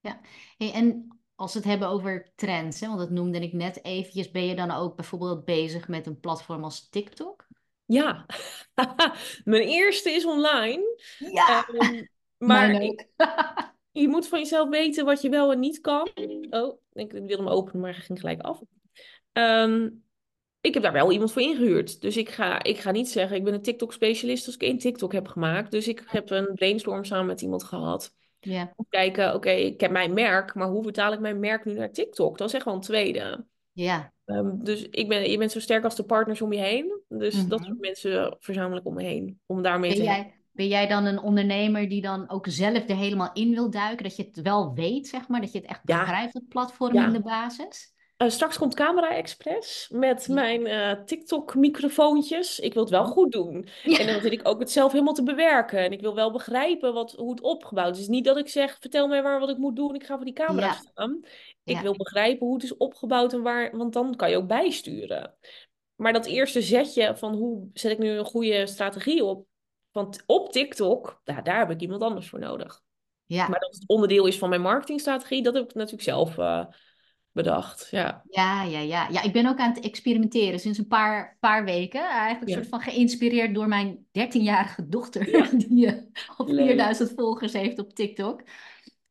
[0.00, 0.20] ja.
[0.56, 4.30] Hey, en als we het hebben over trends, hè, want dat noemde ik net eventjes,
[4.30, 7.46] ben je dan ook bijvoorbeeld bezig met een platform als TikTok?
[7.86, 8.26] Ja,
[9.44, 10.98] mijn eerste is online.
[11.18, 12.08] Ja, Um,
[12.48, 13.08] maar ik,
[14.02, 16.10] je moet van jezelf weten wat je wel en niet kan.
[16.50, 18.60] Oh, ik wilde hem openen, maar ging gelijk af.
[19.32, 20.04] Um,
[20.68, 22.00] ik heb daar wel iemand voor ingehuurd.
[22.00, 25.12] Dus ik ga, ik ga niet zeggen, ik ben een TikTok-specialist als ik één TikTok
[25.12, 25.70] heb gemaakt.
[25.70, 28.14] Dus ik heb een brainstorm samen met iemand gehad.
[28.40, 31.64] Ja, Om te kijken, oké, ik heb mijn merk, maar hoe vertaal ik mijn merk
[31.64, 32.38] nu naar TikTok?
[32.38, 33.46] Dat is echt wel een tweede.
[33.72, 34.12] ja.
[34.24, 37.00] Um, dus ik ben, je bent zo sterk als de partners om je heen.
[37.08, 37.68] Dus dat Mhm.
[37.68, 39.40] soort mensen verzamel ik om me heen.
[39.46, 42.96] Om daarmee Ben te jij, ben jij dan een ondernemer die dan ook zelf er
[42.96, 44.04] helemaal in wil duiken?
[44.04, 45.40] Dat je het wel weet, zeg maar?
[45.40, 45.98] Dat je het echt Ja.
[45.98, 47.06] begrijpt, het platform Ja.
[47.06, 47.92] in de basis?
[48.22, 50.34] Uh, straks komt Camera Express met Ja.
[50.34, 52.58] mijn uh, TikTok-microfoontjes.
[52.58, 53.68] Ik wil het wel goed doen.
[53.82, 53.98] Ja.
[53.98, 55.78] En dan zit ik ook het zelf helemaal te bewerken.
[55.78, 58.08] En ik wil wel begrijpen wat, hoe het opgebouwd is.
[58.08, 59.94] Niet dat ik zeg, vertel mij waar wat ik moet doen.
[59.94, 60.72] Ik ga voor die camera Ja.
[60.72, 61.20] staan.
[61.64, 65.34] Ik wil begrijpen hoe het is opgebouwd en waar, want dan kan je ook bijsturen.
[65.96, 69.46] Maar dat eerste zetje van hoe zet ik nu een goede strategie op,
[69.90, 72.80] want op TikTok, nou, daar heb ik iemand anders voor nodig.
[73.26, 73.48] Ja.
[73.48, 76.64] Maar dat het onderdeel is van mijn marketingstrategie, dat heb ik natuurlijk zelf uh,
[77.42, 77.88] bedacht.
[77.90, 78.22] Ja.
[78.30, 79.08] Ja, ja, ja.
[79.08, 82.08] Ja, ik ben ook aan het experimenteren sinds een paar, paar weken.
[82.08, 82.54] Eigenlijk Ja.
[82.56, 85.48] soort van geïnspireerd door mijn 13-jarige dochter, Ja.
[85.56, 85.92] die uh,
[86.36, 86.66] al Leuk.
[86.66, 88.42] 4000 volgers heeft op TikTok.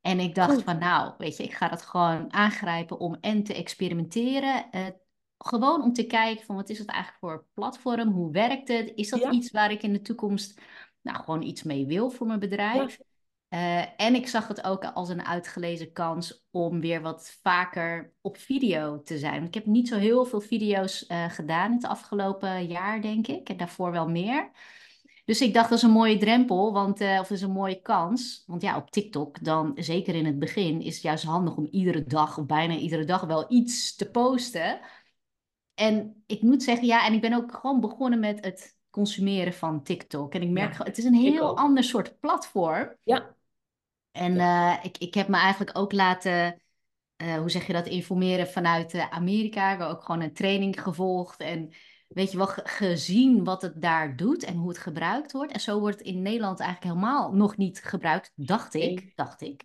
[0.02, 3.54] En ik dacht van, nou, weet je, ik ga dat gewoon aangrijpen om en te
[3.54, 4.72] experimenteren.
[4.72, 4.86] eh,
[5.38, 8.10] gewoon om te kijken van, wat is het eigenlijk voor platform?
[8.12, 8.92] Hoe werkt het?
[8.96, 9.32] Is dat Ja.
[9.32, 10.62] iets waar ik in de toekomst
[11.02, 13.00] nou gewoon iets mee wil voor mijn bedrijf?
[13.50, 18.38] Uh, en ik zag het ook als een uitgelezen kans om weer wat vaker op
[18.38, 19.44] video te zijn.
[19.44, 23.50] Ik heb niet zo heel veel video's uh, gedaan het afgelopen jaar, denk ik.
[23.50, 24.52] En daarvoor wel meer.
[25.26, 27.82] Dus ik dacht, dat is een mooie drempel, want, uh, of dat is een mooie
[27.82, 28.44] kans.
[28.46, 32.04] Want ja, op TikTok, dan zeker in het begin, is het juist handig om iedere
[32.04, 34.80] dag, of bijna iedere dag, wel iets te posten.
[35.74, 39.84] En ik moet zeggen, ja, en ik ben ook gewoon begonnen met het consumeren van
[39.84, 40.34] TikTok.
[40.34, 42.96] En ik merk, Ja, het is een heel ander soort platform.
[43.04, 43.36] Ja.
[44.18, 46.62] En uh, ik, ik heb me eigenlijk ook laten,
[47.18, 49.72] uh, hoe zeg je dat, informeren vanuit uh, Amerika.
[49.72, 51.74] Ik heb ook gewoon een training gevolgd en
[52.08, 55.52] weet je wel, gezien wat het daar doet en hoe het gebruikt wordt.
[55.52, 59.12] En zo wordt het in Nederland eigenlijk helemaal nog niet gebruikt, dacht ik.
[59.16, 59.64] Dacht ik.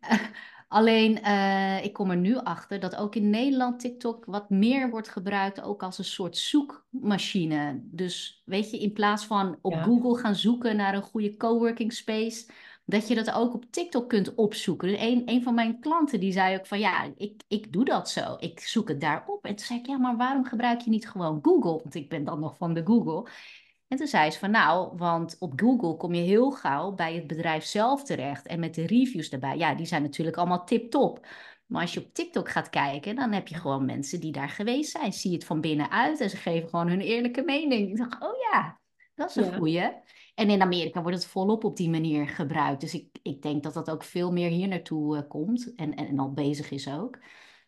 [0.68, 5.08] alleen, uh, ik kom er nu achter dat ook in Nederland TikTok wat meer wordt
[5.08, 7.80] gebruikt, ook als een soort zoekmachine.
[7.84, 9.82] Dus weet je, in plaats van op Ja.
[9.82, 12.46] Google gaan zoeken naar een goede coworking space,
[12.90, 14.88] dat je dat ook op TikTok kunt opzoeken.
[14.88, 18.10] Dus een, een van mijn klanten die zei ook van ja, ik, ik doe dat
[18.10, 18.36] zo.
[18.38, 19.44] Ik zoek het daarop.
[19.44, 21.70] En toen zei ik, ja, maar waarom gebruik je niet gewoon Google?
[21.82, 23.30] Want ik ben dan nog van de Google.
[23.88, 27.26] En toen zei ze van nou, want op Google kom je heel gauw bij het
[27.26, 28.46] bedrijf zelf terecht.
[28.46, 31.26] En met de reviews daarbij, ja, die zijn natuurlijk allemaal tip-top.
[31.66, 34.90] Maar als je op TikTok gaat kijken, dan heb je gewoon mensen die daar geweest
[34.90, 35.12] zijn.
[35.12, 37.90] Zie je het van binnenuit en ze geven gewoon hun eerlijke mening.
[37.90, 38.80] Ik dacht, oh ja,
[39.14, 39.56] dat is een Ja.
[39.56, 39.90] goeie.
[40.38, 42.80] En in Amerika wordt het volop op die manier gebruikt.
[42.80, 46.06] Dus ik, ik denk dat dat ook veel meer hier naartoe uh, komt en, en,
[46.06, 47.18] en al bezig is ook.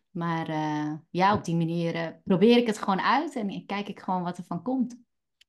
[0.09, 3.99] Maar uh, ja, op die manier uh, probeer ik het gewoon uit en kijk ik
[3.99, 4.97] gewoon wat er van komt.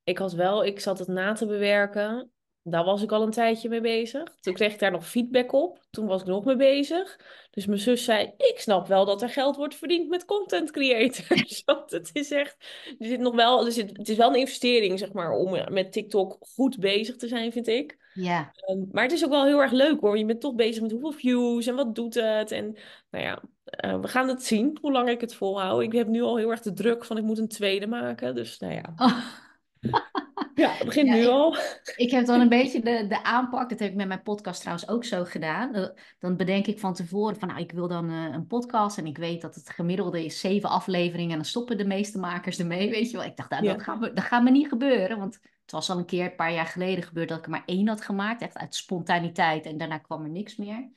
[0.03, 2.31] Ik had wel, ik zat het na te bewerken.
[2.63, 4.23] Daar was ik al een tijdje mee bezig.
[4.39, 5.79] Toen kreeg ik daar nog feedback op.
[5.89, 7.19] Toen was ik nog mee bezig.
[7.51, 11.61] Dus mijn zus zei: Ik snap wel dat er geld wordt verdiend met content creators.
[11.65, 12.55] Want het is echt.
[12.99, 15.91] Er zit nog wel, er zit, het is wel een investering, zeg maar, om met
[15.91, 17.97] TikTok goed bezig te zijn, vind ik.
[18.13, 18.51] Ja.
[18.69, 20.17] Um, maar het is ook wel heel erg leuk hoor.
[20.17, 22.51] Je bent toch bezig met hoeveel views en wat doet het.
[22.51, 22.77] En
[23.09, 23.41] nou ja,
[23.85, 25.81] uh, we gaan het zien hoe lang ik het volhoud.
[25.81, 28.35] Ik heb nu al heel erg de druk van ik moet een tweede maken.
[28.35, 28.93] Dus nou ja.
[28.95, 29.17] Oh.
[30.55, 31.57] Ja, het begint nu al.
[31.95, 33.69] Ik heb dan een beetje de, de aanpak.
[33.69, 35.93] Dat heb ik met mijn podcast trouwens ook zo gedaan.
[36.19, 38.97] Dan bedenk ik van tevoren van nou, ik wil dan uh, een podcast.
[38.97, 41.31] En ik weet dat het gemiddelde is zeven afleveringen.
[41.31, 43.25] En dan stoppen de meeste makers ermee, weet je wel.
[43.25, 45.17] Ik dacht, nou, dat, gaat me, dat gaat me niet gebeuren.
[45.17, 47.63] Want het was al een keer, een paar jaar geleden gebeurd dat ik er maar
[47.65, 48.41] één had gemaakt.
[48.41, 49.65] Echt uit spontaniteit.
[49.65, 50.91] En daarna kwam er niks meer.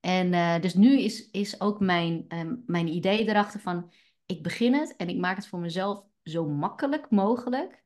[0.00, 3.92] En uh, dus nu is, is ook mijn, um, mijn idee erachter van...
[4.26, 7.84] Ik begin het en ik maak het voor mezelf zo makkelijk mogelijk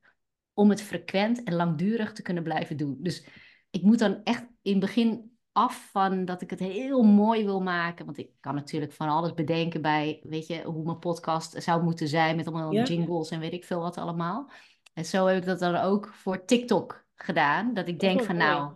[0.55, 2.97] om het frequent en langdurig te kunnen blijven doen.
[3.01, 3.27] Dus
[3.71, 7.61] ik moet dan echt in het begin af van dat ik het heel mooi wil
[7.61, 8.05] maken.
[8.05, 12.09] Want ik kan natuurlijk van alles bedenken bij, weet je, hoe mijn podcast zou moeten
[12.09, 14.51] zijn met allemaal jingles en weet ik veel wat allemaal.
[14.95, 17.75] En zo heb ik dat dan ook voor TikTok gedaan.
[17.75, 18.75] Dat ik denk van nou,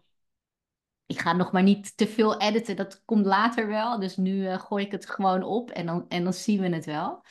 [1.07, 2.77] ik ga nog maar niet te veel editen.
[2.77, 3.99] Dat komt later wel.
[3.99, 6.85] Dus nu uh, gooi ik het gewoon op en dan, en dan zien we het
[6.85, 7.23] wel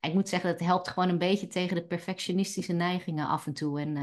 [0.00, 3.80] ik moet zeggen, het helpt gewoon een beetje tegen de perfectionistische neigingen af en toe.
[3.80, 4.02] En, uh,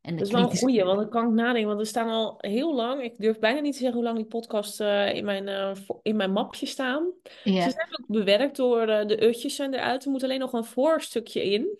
[0.00, 1.66] en dat is wel een goeie, want dan kan ik nadenken.
[1.66, 4.26] Want we staan al heel lang, ik durf bijna niet te zeggen hoe lang die
[4.26, 7.12] podcast uh, in, mijn, uh, in mijn mapje staan.
[7.44, 10.04] Ze zijn ook bewerkt door de utjes zijn eruit.
[10.04, 11.78] Er moet alleen nog een voorstukje in.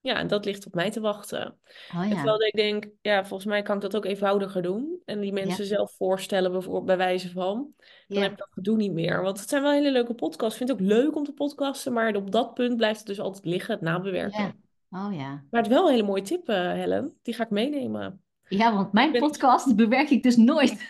[0.00, 1.58] Ja, en dat ligt op mij te wachten.
[1.94, 2.14] Oh, ja.
[2.14, 5.02] Terwijl ik denk, ja, volgens mij kan ik dat ook eenvoudiger doen.
[5.04, 7.74] En die mensen zelf voorstellen, bijvoorbeeld bij wijze van.
[8.06, 9.22] Dan heb ik dat gedoe niet meer.
[9.22, 10.60] Want het zijn wel hele leuke podcasts.
[10.60, 11.92] Ik vind het ook leuk om te podcasten.
[11.92, 14.62] Maar op dat punt blijft het dus altijd liggen, het nabewerken.
[14.90, 15.44] Oh ja.
[15.50, 17.18] Maar het wel een hele mooie tip, uh, Helen.
[17.22, 18.22] Die ga ik meenemen.
[18.48, 20.88] Ja, want mijn podcast bewerk ik dus nooit.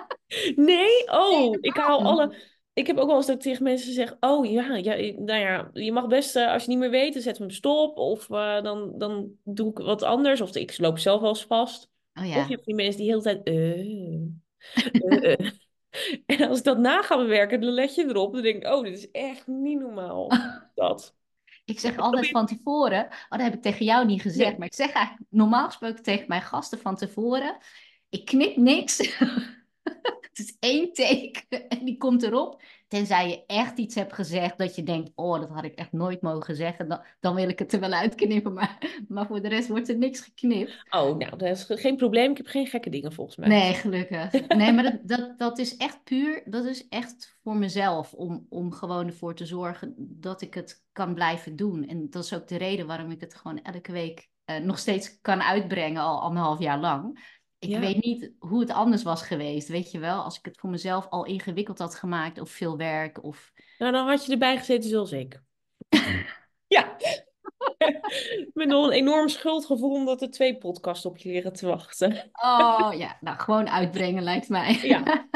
[0.70, 1.12] nee?
[1.12, 2.34] Oh, ik haal alle
[2.80, 5.70] ik heb ook wel eens dat ik tegen mensen zeg: Oh ja, ja nou ja,
[5.72, 7.98] je mag best, uh, als je niet meer weet, dan zet hem stop.
[7.98, 10.40] Of uh, dan, dan doe ik wat anders.
[10.40, 11.90] Of ik loop zelf wel eens vast.
[12.14, 12.40] Oh, ja.
[12.40, 13.88] Of je hebt die mensen die heel de hele tijd.
[15.38, 15.50] Uh,
[16.40, 18.32] en als ik dat na ga bewerken, dan let je erop.
[18.32, 20.30] Dan denk ik: Oh, dit is echt niet normaal.
[20.74, 21.14] dat.
[21.64, 24.74] Ik zeg altijd van tevoren, oh, dat heb ik tegen jou niet gezegd, maar ik
[24.74, 27.56] zeg eigenlijk normaal gesproken tegen mijn gasten van tevoren:
[28.08, 28.98] Ik knip niks.
[30.30, 32.62] het is één take en die komt erop.
[32.88, 36.22] Tenzij je echt iets hebt gezegd dat je denkt, oh, dat had ik echt nooit
[36.22, 36.88] mogen zeggen.
[36.88, 39.98] Dan, dan wil ik het er wel uitknippen, maar, maar voor de rest wordt er
[39.98, 40.84] niks geknipt.
[40.90, 42.30] Oh, nou, dat is geen probleem.
[42.30, 43.48] Ik heb geen gekke dingen volgens mij.
[43.48, 44.48] Nee, gelukkig.
[44.48, 48.12] Nee, maar dat, dat, dat is echt puur, dat is echt voor mezelf.
[48.12, 51.86] Om, om gewoon ervoor te zorgen dat ik het kan blijven doen.
[51.86, 55.20] En dat is ook de reden waarom ik het gewoon elke week uh, nog steeds
[55.20, 57.18] kan uitbrengen, al anderhalf jaar lang.
[57.60, 60.22] Ik weet niet hoe het anders was geweest, weet je wel.
[60.22, 63.52] Als ik het voor mezelf al ingewikkeld had gemaakt of veel werk of...
[63.78, 65.42] Nou, dan had je erbij gezeten zoals ik.
[66.66, 66.96] ja.
[68.54, 72.30] Met nog een enorm schuldgevoel omdat er twee podcasts op je liggen te wachten.
[72.32, 74.78] oh ja, nou gewoon uitbrengen lijkt mij.
[74.82, 75.28] Ja.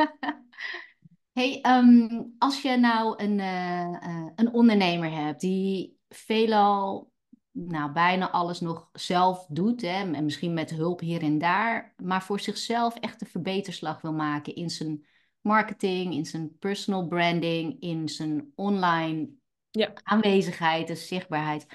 [1.32, 7.12] hey, um, als je nou een, uh, een ondernemer hebt die veelal
[7.56, 9.80] nou, bijna alles nog zelf doet.
[9.80, 11.94] Hè, en misschien met hulp hier en daar.
[12.02, 15.06] Maar voor zichzelf echt een verbeterslag wil maken in zijn
[15.40, 19.28] marketing, in zijn personal branding, in zijn online
[19.70, 19.92] ja.
[20.02, 21.66] aanwezigheid en zichtbaarheid.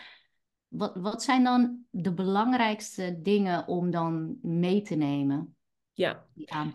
[0.68, 5.58] Wat, wat zijn dan de belangrijkste dingen om dan mee te nemen?
[6.00, 6.26] Ja,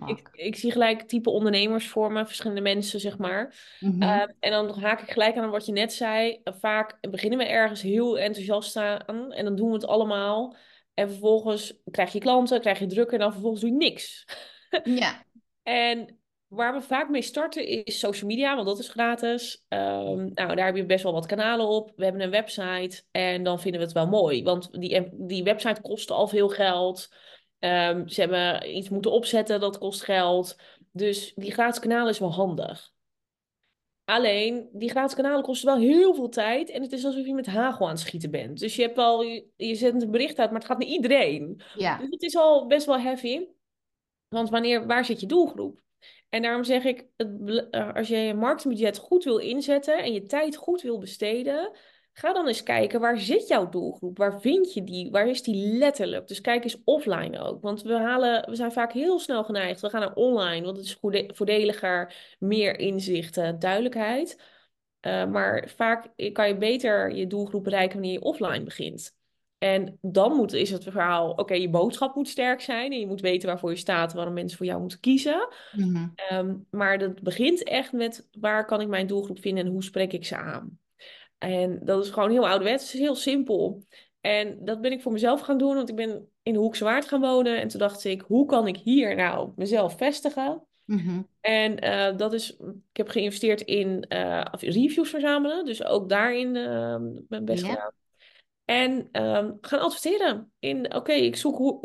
[0.06, 3.54] Ik, ik zie gelijk type ondernemers voor me, verschillende mensen, zeg maar.
[3.80, 4.02] Mhm.
[4.02, 6.40] Ehm, en dan haak ik gelijk aan wat je net zei.
[6.44, 10.56] vaak beginnen we ergens heel enthousiast aan en dan doen we het allemaal.
[10.94, 14.24] En vervolgens krijg je klanten, krijg je druk en dan vervolgens doe je niks.
[14.84, 15.24] Ja.
[15.62, 19.64] en waar we vaak mee starten is social media, want dat is gratis.
[19.68, 21.92] Um, nou, daar heb je best wel wat kanalen op.
[21.96, 24.42] We hebben een website en dan vinden we het wel mooi.
[24.42, 27.08] Want die, die website kost al veel geld.
[27.64, 30.56] Um, ze hebben iets moeten opzetten, dat kost geld.
[30.92, 32.92] Dus die gratis kanalen is wel handig.
[34.04, 36.70] Alleen, die gratis kanalen kosten wel heel veel tijd.
[36.70, 38.58] En het is alsof je met hagel aan het schieten bent.
[38.58, 41.60] Dus je hebt wel, je, een bericht uit, maar het gaat naar iedereen.
[41.76, 41.98] Ja.
[41.98, 43.46] Dus het is al best wel heavy.
[44.28, 45.82] Want wanneer, waar zit je doelgroep?
[46.28, 50.22] En daarom zeg ik, het, eh, als je je marketingbudget goed wil inzetten en je
[50.22, 51.70] tijd goed wil besteden,
[52.16, 54.18] Ga dan eens kijken, waar zit jouw doelgroep?
[54.18, 55.10] Waar vind je die?
[55.10, 56.28] Waar is die letterlijk?
[56.28, 57.62] Dus kijk eens offline ook.
[57.62, 59.80] Want we, halen, we zijn vaak heel snel geneigd.
[59.80, 60.98] We gaan naar online, want het is
[61.34, 64.40] voordeliger, meer inzichten, duidelijkheid.
[65.06, 69.16] Uh, maar vaak kan je beter je doelgroep bereiken wanneer je offline begint.
[69.58, 73.20] En dan moet, is het verhaal, oké, je boodschap moet sterk zijn en je moet
[73.20, 75.48] weten waarvoor je staat, waarom mensen voor jou moeten kiezen.
[75.72, 76.06] Mhm.
[76.14, 80.12] Ehm, maar dat begint echt met waar kan ik mijn doelgroep vinden en hoe spreek
[80.12, 80.78] ik ze aan.
[81.44, 83.84] En dat is gewoon heel ouderwets, het is heel simpel.
[84.20, 87.08] En dat ben ik voor mezelf gaan doen, want ik ben in de Hoekse Waard
[87.08, 87.60] gaan wonen.
[87.60, 90.62] En toen dacht ik, hoe kan ik hier nou mezelf vestigen?
[90.84, 91.22] Mhm.
[91.40, 92.56] En uh, dat is,
[92.90, 95.64] ik heb geïnvesteerd in uh, reviews verzamelen.
[95.64, 96.96] Dus ook daarin uh,
[97.28, 97.92] mijn best gedaan.
[98.64, 101.84] En um, gaan adverteren in, oké, ik zoek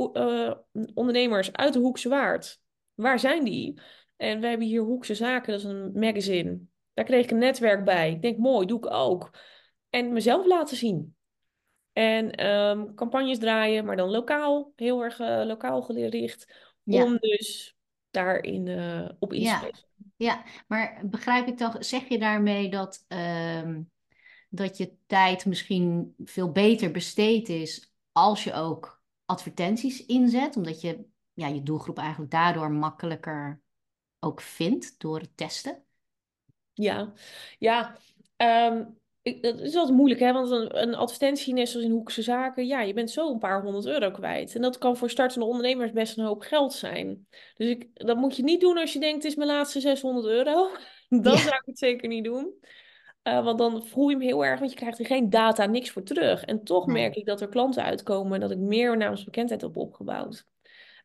[0.93, 2.59] ondernemers uit de Hoekse Waard.
[2.93, 3.81] Waar zijn die?
[4.17, 6.59] En we hebben hier Hoekse Zaken, dat is een magazine.
[6.93, 8.11] Daar kreeg ik een netwerk bij.
[8.11, 9.31] Ik denk, mooi, doe ik ook.
[9.89, 11.15] En mezelf laten zien.
[11.93, 16.53] En um, campagnes draaien, maar dan lokaal, heel erg uh, lokaal gericht.
[16.83, 17.03] Ja.
[17.03, 17.77] Om dus
[18.11, 19.69] daarin uh, op in te Ja.
[20.15, 23.81] Ja, maar begrijp ik toch, zeg je daarmee dat, ehm,
[24.49, 31.05] dat je tijd misschien veel beter besteed is als je ook advertenties inzet, omdat je
[31.33, 33.61] ja, je doelgroep eigenlijk daardoor makkelijker
[34.19, 35.83] ook vindt door het testen?
[36.79, 37.13] Ja,
[37.59, 37.97] ja.
[38.35, 38.83] ehm,
[39.21, 40.33] ik, dat is altijd moeilijk, hè?
[40.33, 43.61] Want een, een advertentie, net zoals in Hoekse Zaken, ja, je bent zo een paar
[43.61, 44.55] honderd euro kwijt.
[44.55, 47.27] En dat kan voor startende ondernemers best een hoop geld zijn.
[47.55, 50.25] Dus ik, dat moet je niet doen als je denkt, het is mijn laatste 600
[50.25, 50.69] euro.
[51.09, 51.37] Dan Ja.
[51.37, 52.53] zou ik het zeker niet doen.
[53.21, 55.89] Eh, want dan voel je hem heel erg, want je krijgt er geen data, niks
[55.89, 56.43] voor terug.
[56.45, 57.01] En toch Nee.
[57.01, 60.45] merk ik dat er klanten uitkomen en dat ik meer naamsbekendheid heb opgebouwd.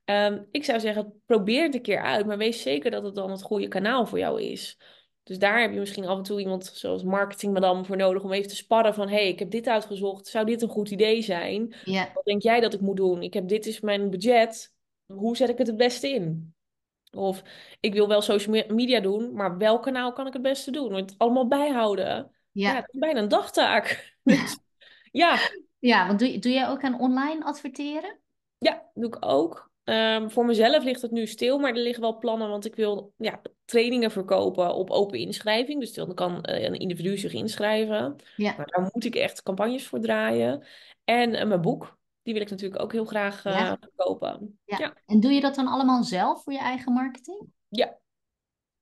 [0.05, 3.31] Ehm, ik zou zeggen, probeer het een keer uit, maar wees zeker dat het dan
[3.31, 4.79] het goede kanaal voor jou is.
[5.25, 8.49] Dus daar heb je misschien af en toe iemand zoals marketingmadam voor nodig om even
[8.49, 11.75] te sparren van, hé, hey, ik heb dit uitgezocht, zou dit een goed idee zijn?
[11.85, 13.22] Ja, Wat denk jij dat ik moet doen?
[13.22, 14.72] Ik heb dit is mijn budget,
[15.07, 16.55] hoe zet ik het het beste in?
[17.16, 17.43] Of
[17.81, 20.93] ik wil wel social me- media doen, maar welk kanaal kan ik het beste doen?
[20.93, 22.75] Want het allemaal bijhouden, ja, ja.
[22.81, 24.12] dat is bijna een dagtaak.
[24.22, 24.59] Dus,
[25.12, 25.39] ja,
[25.79, 28.18] Ja, want doe, doe jij ook aan online adverteren?
[28.59, 29.72] Ja, doe ik ook.
[29.85, 33.12] Ehm, voor mezelf ligt het nu stil, maar er liggen wel plannen, want ik wil
[33.16, 35.80] ja, trainingen verkopen op open inschrijving.
[35.80, 38.16] Dus dan kan eh, een individu zich inschrijven.
[38.37, 40.64] Ja, Maar daar moet ik echt campagnes voor draaien.
[41.05, 43.76] En eh, mijn boek, die wil ik natuurlijk ook heel graag eh, Ja.
[43.80, 44.59] verkopen.
[44.64, 44.78] ja.
[44.78, 44.95] Ja.
[45.07, 47.41] En doe je dat dan allemaal zelf voor je eigen marketing?
[47.68, 47.99] Ja.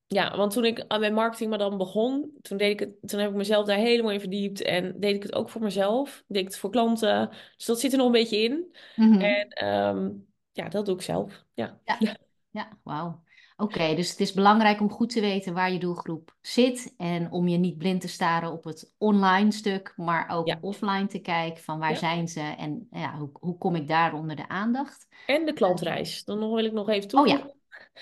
[0.07, 3.20] Ja, want toen ik aan mijn marketing maar dan begon, toen, deed ik het, toen
[3.20, 4.62] heb ik mezelf daar helemaal in verdiept.
[4.62, 6.24] En deed ik het ook voor mezelf.
[6.26, 7.30] Deed ik het voor klanten.
[7.57, 8.76] Dus dat zit er nog een beetje in.
[8.96, 9.20] Mhm.
[9.20, 10.11] En ehm,
[10.53, 11.44] ja, dat doe ik zelf.
[11.55, 11.80] Ja.
[11.84, 12.16] Ja,
[12.50, 13.22] ja, wauw.
[13.57, 17.48] Oké, dus het is belangrijk om goed te weten waar je doelgroep zit en om
[17.48, 20.59] je niet blind te staren op het online stuk, maar ook Ja.
[20.61, 21.96] offline te kijken van waar Ja.
[21.96, 25.07] zijn ze en ja, hoe, hoe kom ik daar onder de aandacht?
[25.26, 26.24] En de klantreis.
[26.24, 27.50] Dan wil ik nog even Oh ja.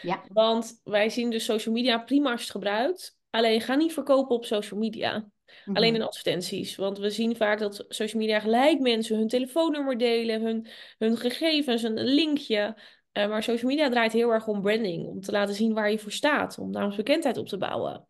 [0.03, 3.19] Ja, Want wij zien dus social media prima als je het gebruikt.
[3.31, 5.25] Alleen ga niet verkopen op social media.
[5.65, 5.77] Mhm.
[5.77, 6.77] Alleen in advertenties.
[6.77, 10.67] Want we zien vaak dat social media gelijk mensen hun telefoonnummer delen, hun,
[10.99, 12.77] hun gegevens, een linkje.
[13.13, 15.07] Eh, maar social media draait heel erg om branding.
[15.07, 16.59] Om te laten zien waar je voor staat.
[16.59, 18.07] Om naamsbekendheid op te bouwen.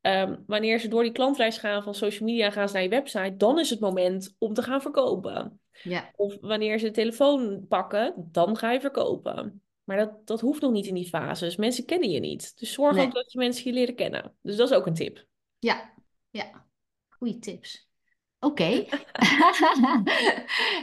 [0.00, 3.36] Ehm, wanneer ze door die klantreis gaan van social media, gaan ze naar je website.
[3.36, 5.60] Dan is het moment om te gaan verkopen.
[5.82, 9.62] ja, Of wanneer ze de telefoon pakken, dan ga je verkopen.
[9.84, 11.56] Maar dat, dat hoeft nog niet in die fases.
[11.56, 12.58] Mensen kennen je niet.
[12.58, 13.06] Dus zorg Nee.
[13.06, 14.36] ook dat je mensen je leren kennen.
[14.42, 15.26] Dus dat is ook een tip.
[15.58, 15.94] ja,
[16.30, 16.66] ja.
[17.18, 17.88] Goeie tips.
[18.40, 18.84] Oké.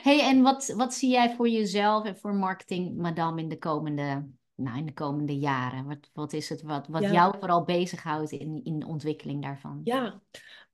[0.01, 4.27] Hey, en wat, wat zie jij voor jezelf en voor marketing, madame, in de komende,
[4.55, 5.85] nou, in de komende jaren?
[5.85, 7.11] Wat, wat is het wat, wat Ja.
[7.11, 9.81] jou vooral bezighoudt in, in de ontwikkeling daarvan?
[9.83, 10.21] Ja.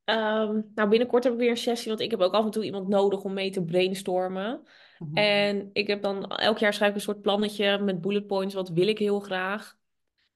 [0.03, 2.63] Ehm, nou, binnenkort heb ik weer een sessie, want ik heb ook af en toe
[2.63, 4.61] iemand nodig om mee te brainstormen.
[4.97, 5.17] Mhm.
[5.17, 8.53] En ik heb dan elk jaar schrijf ik een soort plannetje met bullet points.
[8.53, 9.77] Wat wil ik heel graag?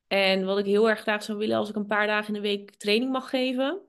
[0.08, 2.48] En wat ik heel erg graag zou willen als ik een paar dagen in de
[2.48, 3.82] week training mag geven.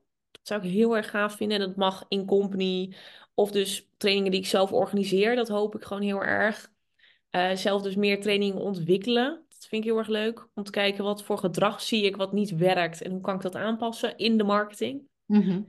[0.47, 1.59] Dat zou ik heel erg gaaf vinden.
[1.59, 2.93] En dat mag in company.
[3.33, 5.35] Of dus trainingen die ik zelf organiseer.
[5.35, 6.71] Dat hoop ik gewoon heel erg.
[7.29, 9.45] Eh, zelf dus meer trainingen ontwikkelen.
[9.49, 10.47] Dat vind ik heel erg leuk.
[10.53, 13.01] Om te kijken wat voor gedrag zie ik wat niet werkt.
[13.01, 15.01] En hoe kan ik dat aanpassen in de marketing.
[15.25, 15.61] Mhm.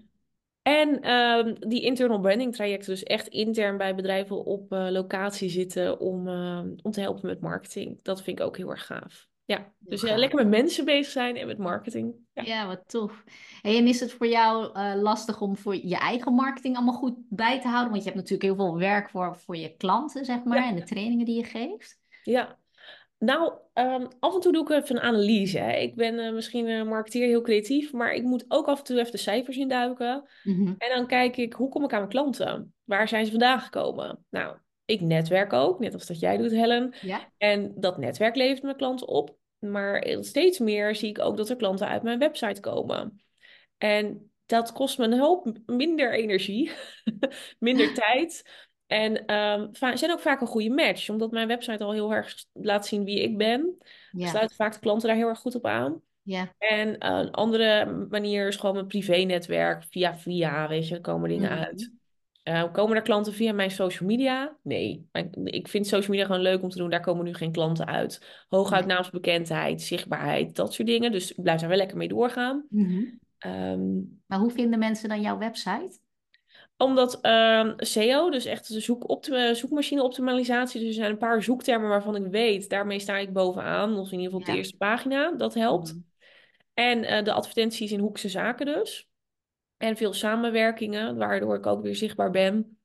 [0.62, 6.01] En ehm, die internal branding trajecten, dus echt intern bij bedrijven op eh, locatie zitten
[6.01, 8.03] om, ehm, om te helpen met marketing.
[8.03, 9.28] Dat vind ik ook heel erg gaaf.
[9.49, 10.16] Ja, dus gaaf.
[10.16, 12.14] lekker met mensen bezig zijn en met marketing.
[12.32, 12.42] Ja.
[12.42, 13.24] Ja, wat tof.
[13.62, 17.14] Hey, en is het voor jou eh, lastig om voor je eigen marketing allemaal goed
[17.28, 17.90] bij te houden?
[17.90, 20.68] Want je hebt natuurlijk heel veel werk voor, voor je klanten, zeg maar, Ja.
[20.68, 21.99] en de trainingen die je geeft.
[22.22, 22.59] Ja.
[23.18, 25.59] Nou, ehm, af en toe doe ik even een analyse.
[25.59, 25.72] Hè.
[25.72, 28.99] Ik ben eh, misschien een marketeer heel creatief, maar ik moet ook af en toe
[28.99, 30.28] even de cijfers induiken.
[30.44, 30.74] Mhm.
[30.78, 32.74] En dan kijk ik, hoe kom ik aan mijn klanten?
[32.84, 34.24] Waar zijn ze vandaan gekomen?
[34.30, 34.57] Nou,
[34.89, 36.95] ik netwerk ook, net als dat jij doet, Helen.
[37.01, 37.32] Ja.
[37.36, 39.36] En dat netwerk levert mijn klanten op.
[39.59, 43.22] Maar steeds meer zie ik ook dat er klanten uit mijn website komen.
[43.78, 46.70] En dat kost me een hoop minder energie,
[47.59, 48.51] minder tijd.
[48.86, 52.86] En um, zijn ook vaak een goede match, omdat mijn website al heel erg laat
[52.86, 53.76] zien wie ik ben.
[54.11, 54.28] Ja.
[54.28, 56.03] Sluiten vaak de klanten daar heel erg goed op aan.
[56.22, 56.55] Ja.
[56.59, 59.84] En een andere manier is gewoon mijn privé-netwerk.
[59.91, 61.62] Via via, weet je, komen dingen mhm.
[61.62, 61.93] uit.
[62.49, 64.57] Uh, komen er klanten via mijn social media?
[64.62, 65.09] Nee.
[65.44, 66.90] Ik vind social media gewoon leuk om te doen.
[66.90, 68.44] Daar komen nu geen klanten uit.
[68.49, 71.12] Hooguit naamsbekendheid, zichtbaarheid, dat soort dingen.
[71.12, 72.66] Dus ik blijf daar wel lekker mee doorgaan.
[72.68, 73.18] Mm
[74.26, 75.99] maar hoe vinden mensen dan jouw website?
[76.76, 79.18] Omdat uh, SEO, dus echt de zoek
[79.53, 83.99] zoekmachine optimalisatie, dus er zijn een paar zoektermen waarvan ik weet, daarmee sta ik bovenaan,
[83.99, 85.92] of in ieder geval op de eerste pagina, dat helpt.
[85.92, 86.01] Mhm.
[86.74, 89.07] En uh, de advertenties in Hoekse Zaken dus.
[89.79, 92.79] En veel samenwerkingen, waardoor ik ook weer zichtbaar ben.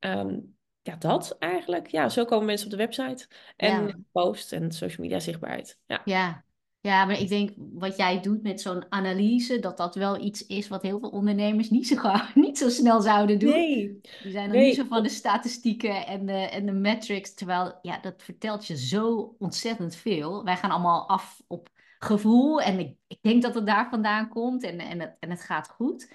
[0.00, 1.86] Um, ja, dat eigenlijk.
[1.86, 3.28] Ja, zo komen mensen op de website.
[3.56, 3.94] En ja.
[4.12, 5.78] post en social media zichtbaarheid.
[5.86, 6.00] Ja.
[6.04, 6.44] ja,
[6.86, 10.68] ja, maar ik denk wat jij doet met zo'n analyse, dat dat wel iets is
[10.68, 11.96] wat heel veel ondernemers niet zo,
[12.34, 13.50] niet zo snel zouden doen.
[13.50, 14.00] Nee.
[14.22, 17.98] Die zijn nog niet zo van de statistieken en de, en de metrics, terwijl ja,
[17.98, 20.44] dat vertelt je zo ontzettend veel.
[20.44, 21.68] Wij gaan allemaal af op
[21.98, 25.42] gevoel en ik, ik denk dat het daar vandaan komt en, en, het, en het
[25.42, 26.12] gaat goed.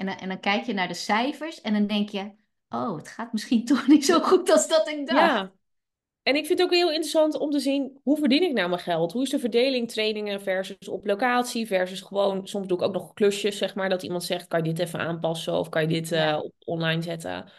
[0.00, 2.32] En, en dan kijk je naar de cijfers en dan denk je,
[2.68, 5.20] oh, het gaat misschien toch niet zo goed als dat ik dacht.
[5.20, 5.52] Ja.
[6.22, 8.80] En ik vind het ook heel interessant om te zien hoe verdien ik nou mijn
[8.80, 9.12] geld?
[9.12, 13.12] Hoe is de verdeling trainingen versus op locatie versus gewoon, soms doe ik ook nog
[13.12, 16.12] klusjes, zeg maar, dat iemand zegt, kan je dit even aanpassen of kan je dit
[16.12, 17.50] uh, op online zetten?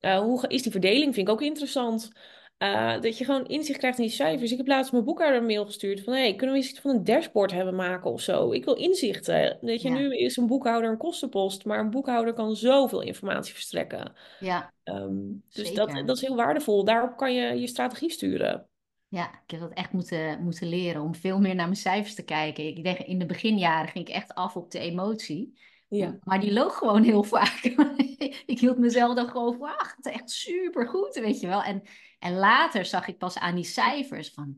[0.00, 1.14] Uh, hoe is die verdeling?
[1.14, 2.10] Vind ik ook interessant.
[2.58, 4.50] Uh, dat je gewoon inzicht krijgt in die cijfers.
[4.50, 6.12] Ik heb laatst mijn boekhouder een mail gestuurd van...
[6.12, 8.52] hey, kunnen we iets van een dashboard hebben maken of zo?
[8.52, 9.58] Ik wil inzichten.
[9.60, 11.64] Weet je, nu is een boekhouder een kostenpost...
[11.64, 14.12] maar een boekhouder kan zoveel informatie verstrekken.
[14.40, 16.84] Ja, um, Dus dat, dat is heel waardevol.
[16.84, 18.66] Daarop kan je je strategie sturen.
[19.08, 22.24] Ja, ik heb dat echt moeten, moeten leren om veel meer naar mijn cijfers te
[22.24, 22.66] kijken.
[22.66, 25.58] Ik denk, in de beginjaren ging ik echt af op de emotie...
[25.90, 26.18] Ja.
[26.24, 27.60] Maar die loog gewoon heel vaak.
[28.46, 31.62] ik hield mezelf dan gewoon voor, ach, het is echt supergoed, weet je wel.
[31.62, 31.82] En,
[32.18, 34.56] en later zag ik pas aan die cijfers van,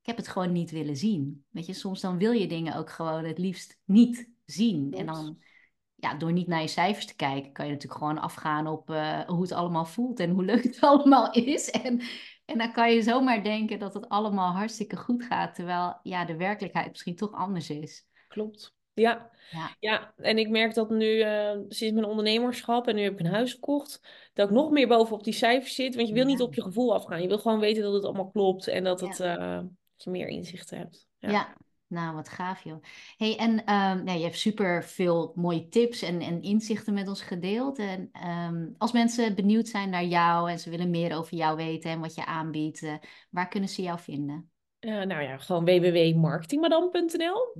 [0.00, 1.44] ik heb het gewoon niet willen zien.
[1.50, 4.92] Weet je, soms dan wil je dingen ook gewoon het liefst niet zien.
[4.92, 5.42] En dan,
[5.94, 9.20] ja, door niet naar je cijfers te kijken, kan je natuurlijk gewoon afgaan op uh,
[9.20, 11.70] hoe het allemaal voelt en hoe leuk het allemaal is.
[11.70, 12.00] En,
[12.44, 16.36] en dan kan je zomaar denken dat het allemaal hartstikke goed gaat, terwijl ja, de
[16.36, 18.06] werkelijkheid misschien toch anders is.
[18.28, 18.74] Klopt.
[18.94, 19.30] Ja.
[19.50, 19.76] ja.
[19.80, 20.14] Ja.
[20.16, 23.52] en ik merk dat nu uh, sinds mijn ondernemerschap en nu heb ik een huis
[23.52, 24.00] gekocht,
[24.34, 25.94] dat ik nog meer bovenop die cijfers zit.
[25.94, 27.22] Want je wil niet op je gevoel afgaan.
[27.22, 29.60] Je wil gewoon weten dat het allemaal klopt en dat, het, uh,
[29.96, 31.06] je meer inzichten hebt.
[31.18, 31.54] Ja.
[31.92, 32.82] Nou, wat gaaf joh.
[33.16, 37.22] Hey, en um, nee, je hebt super veel mooie tips en, en inzichten met ons
[37.22, 37.78] gedeeld.
[37.78, 41.90] En um, als mensen benieuwd zijn naar jou en ze willen meer over jou weten
[41.90, 42.94] en wat je aanbiedt, uh,
[43.30, 44.51] waar kunnen ze jou vinden?
[44.86, 47.56] Uh, nou ja, gewoon www.marketingmadam.nl.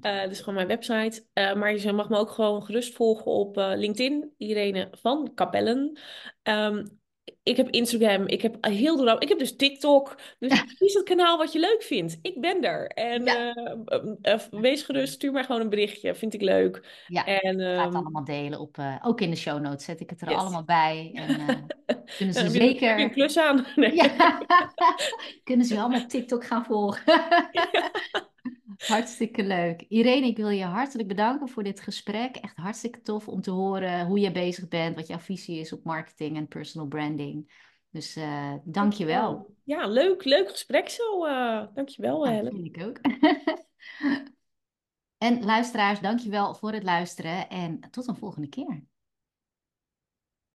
[0.00, 1.26] Uh, dus gewoon mijn website.
[1.34, 4.34] Uh, maar je mag me ook gewoon gerust volgen op LinkedIn.
[4.36, 5.98] Irene van Kapellen.
[6.42, 6.99] Um,
[7.42, 9.20] ik heb Instagram, ik heb heel veel.
[9.20, 10.16] Ik heb dus TikTok.
[10.38, 12.18] Dus kies het kanaal wat je leuk vindt.
[12.22, 12.86] Ik ben er.
[12.86, 14.40] En ja.
[14.50, 16.14] wees gerust, stuur mij gewoon een berichtje.
[16.14, 17.04] Vind ik leuk.
[17.06, 17.76] Ja, en, um...
[17.76, 18.60] ga het ehm, allemaal delen.
[18.60, 21.10] Op, ook in de show notes zet ik het er allemaal bij.
[21.14, 21.66] En,
[22.16, 22.88] kunnen ze zeker...
[22.88, 23.66] Heb je een klus aan?
[23.76, 23.94] Nee.
[23.94, 24.38] Ja.
[25.44, 27.02] kunnen ze allemaal TikTok gaan volgen.
[28.86, 29.84] Hartstikke leuk.
[29.88, 32.36] Irene, ik wil je hartelijk bedanken voor dit gesprek.
[32.36, 35.84] Echt hartstikke tof om te horen hoe je bezig bent, wat jouw visie is op
[35.84, 37.68] marketing en personal branding.
[37.90, 39.54] Dus uh, dank je wel.
[39.64, 41.26] Ja, leuk, leuk gesprek zo.
[41.26, 42.98] Uh, dank je wel, ja, vind ik ook.
[45.28, 48.82] en luisteraars, dank je wel voor het luisteren en tot een volgende keer.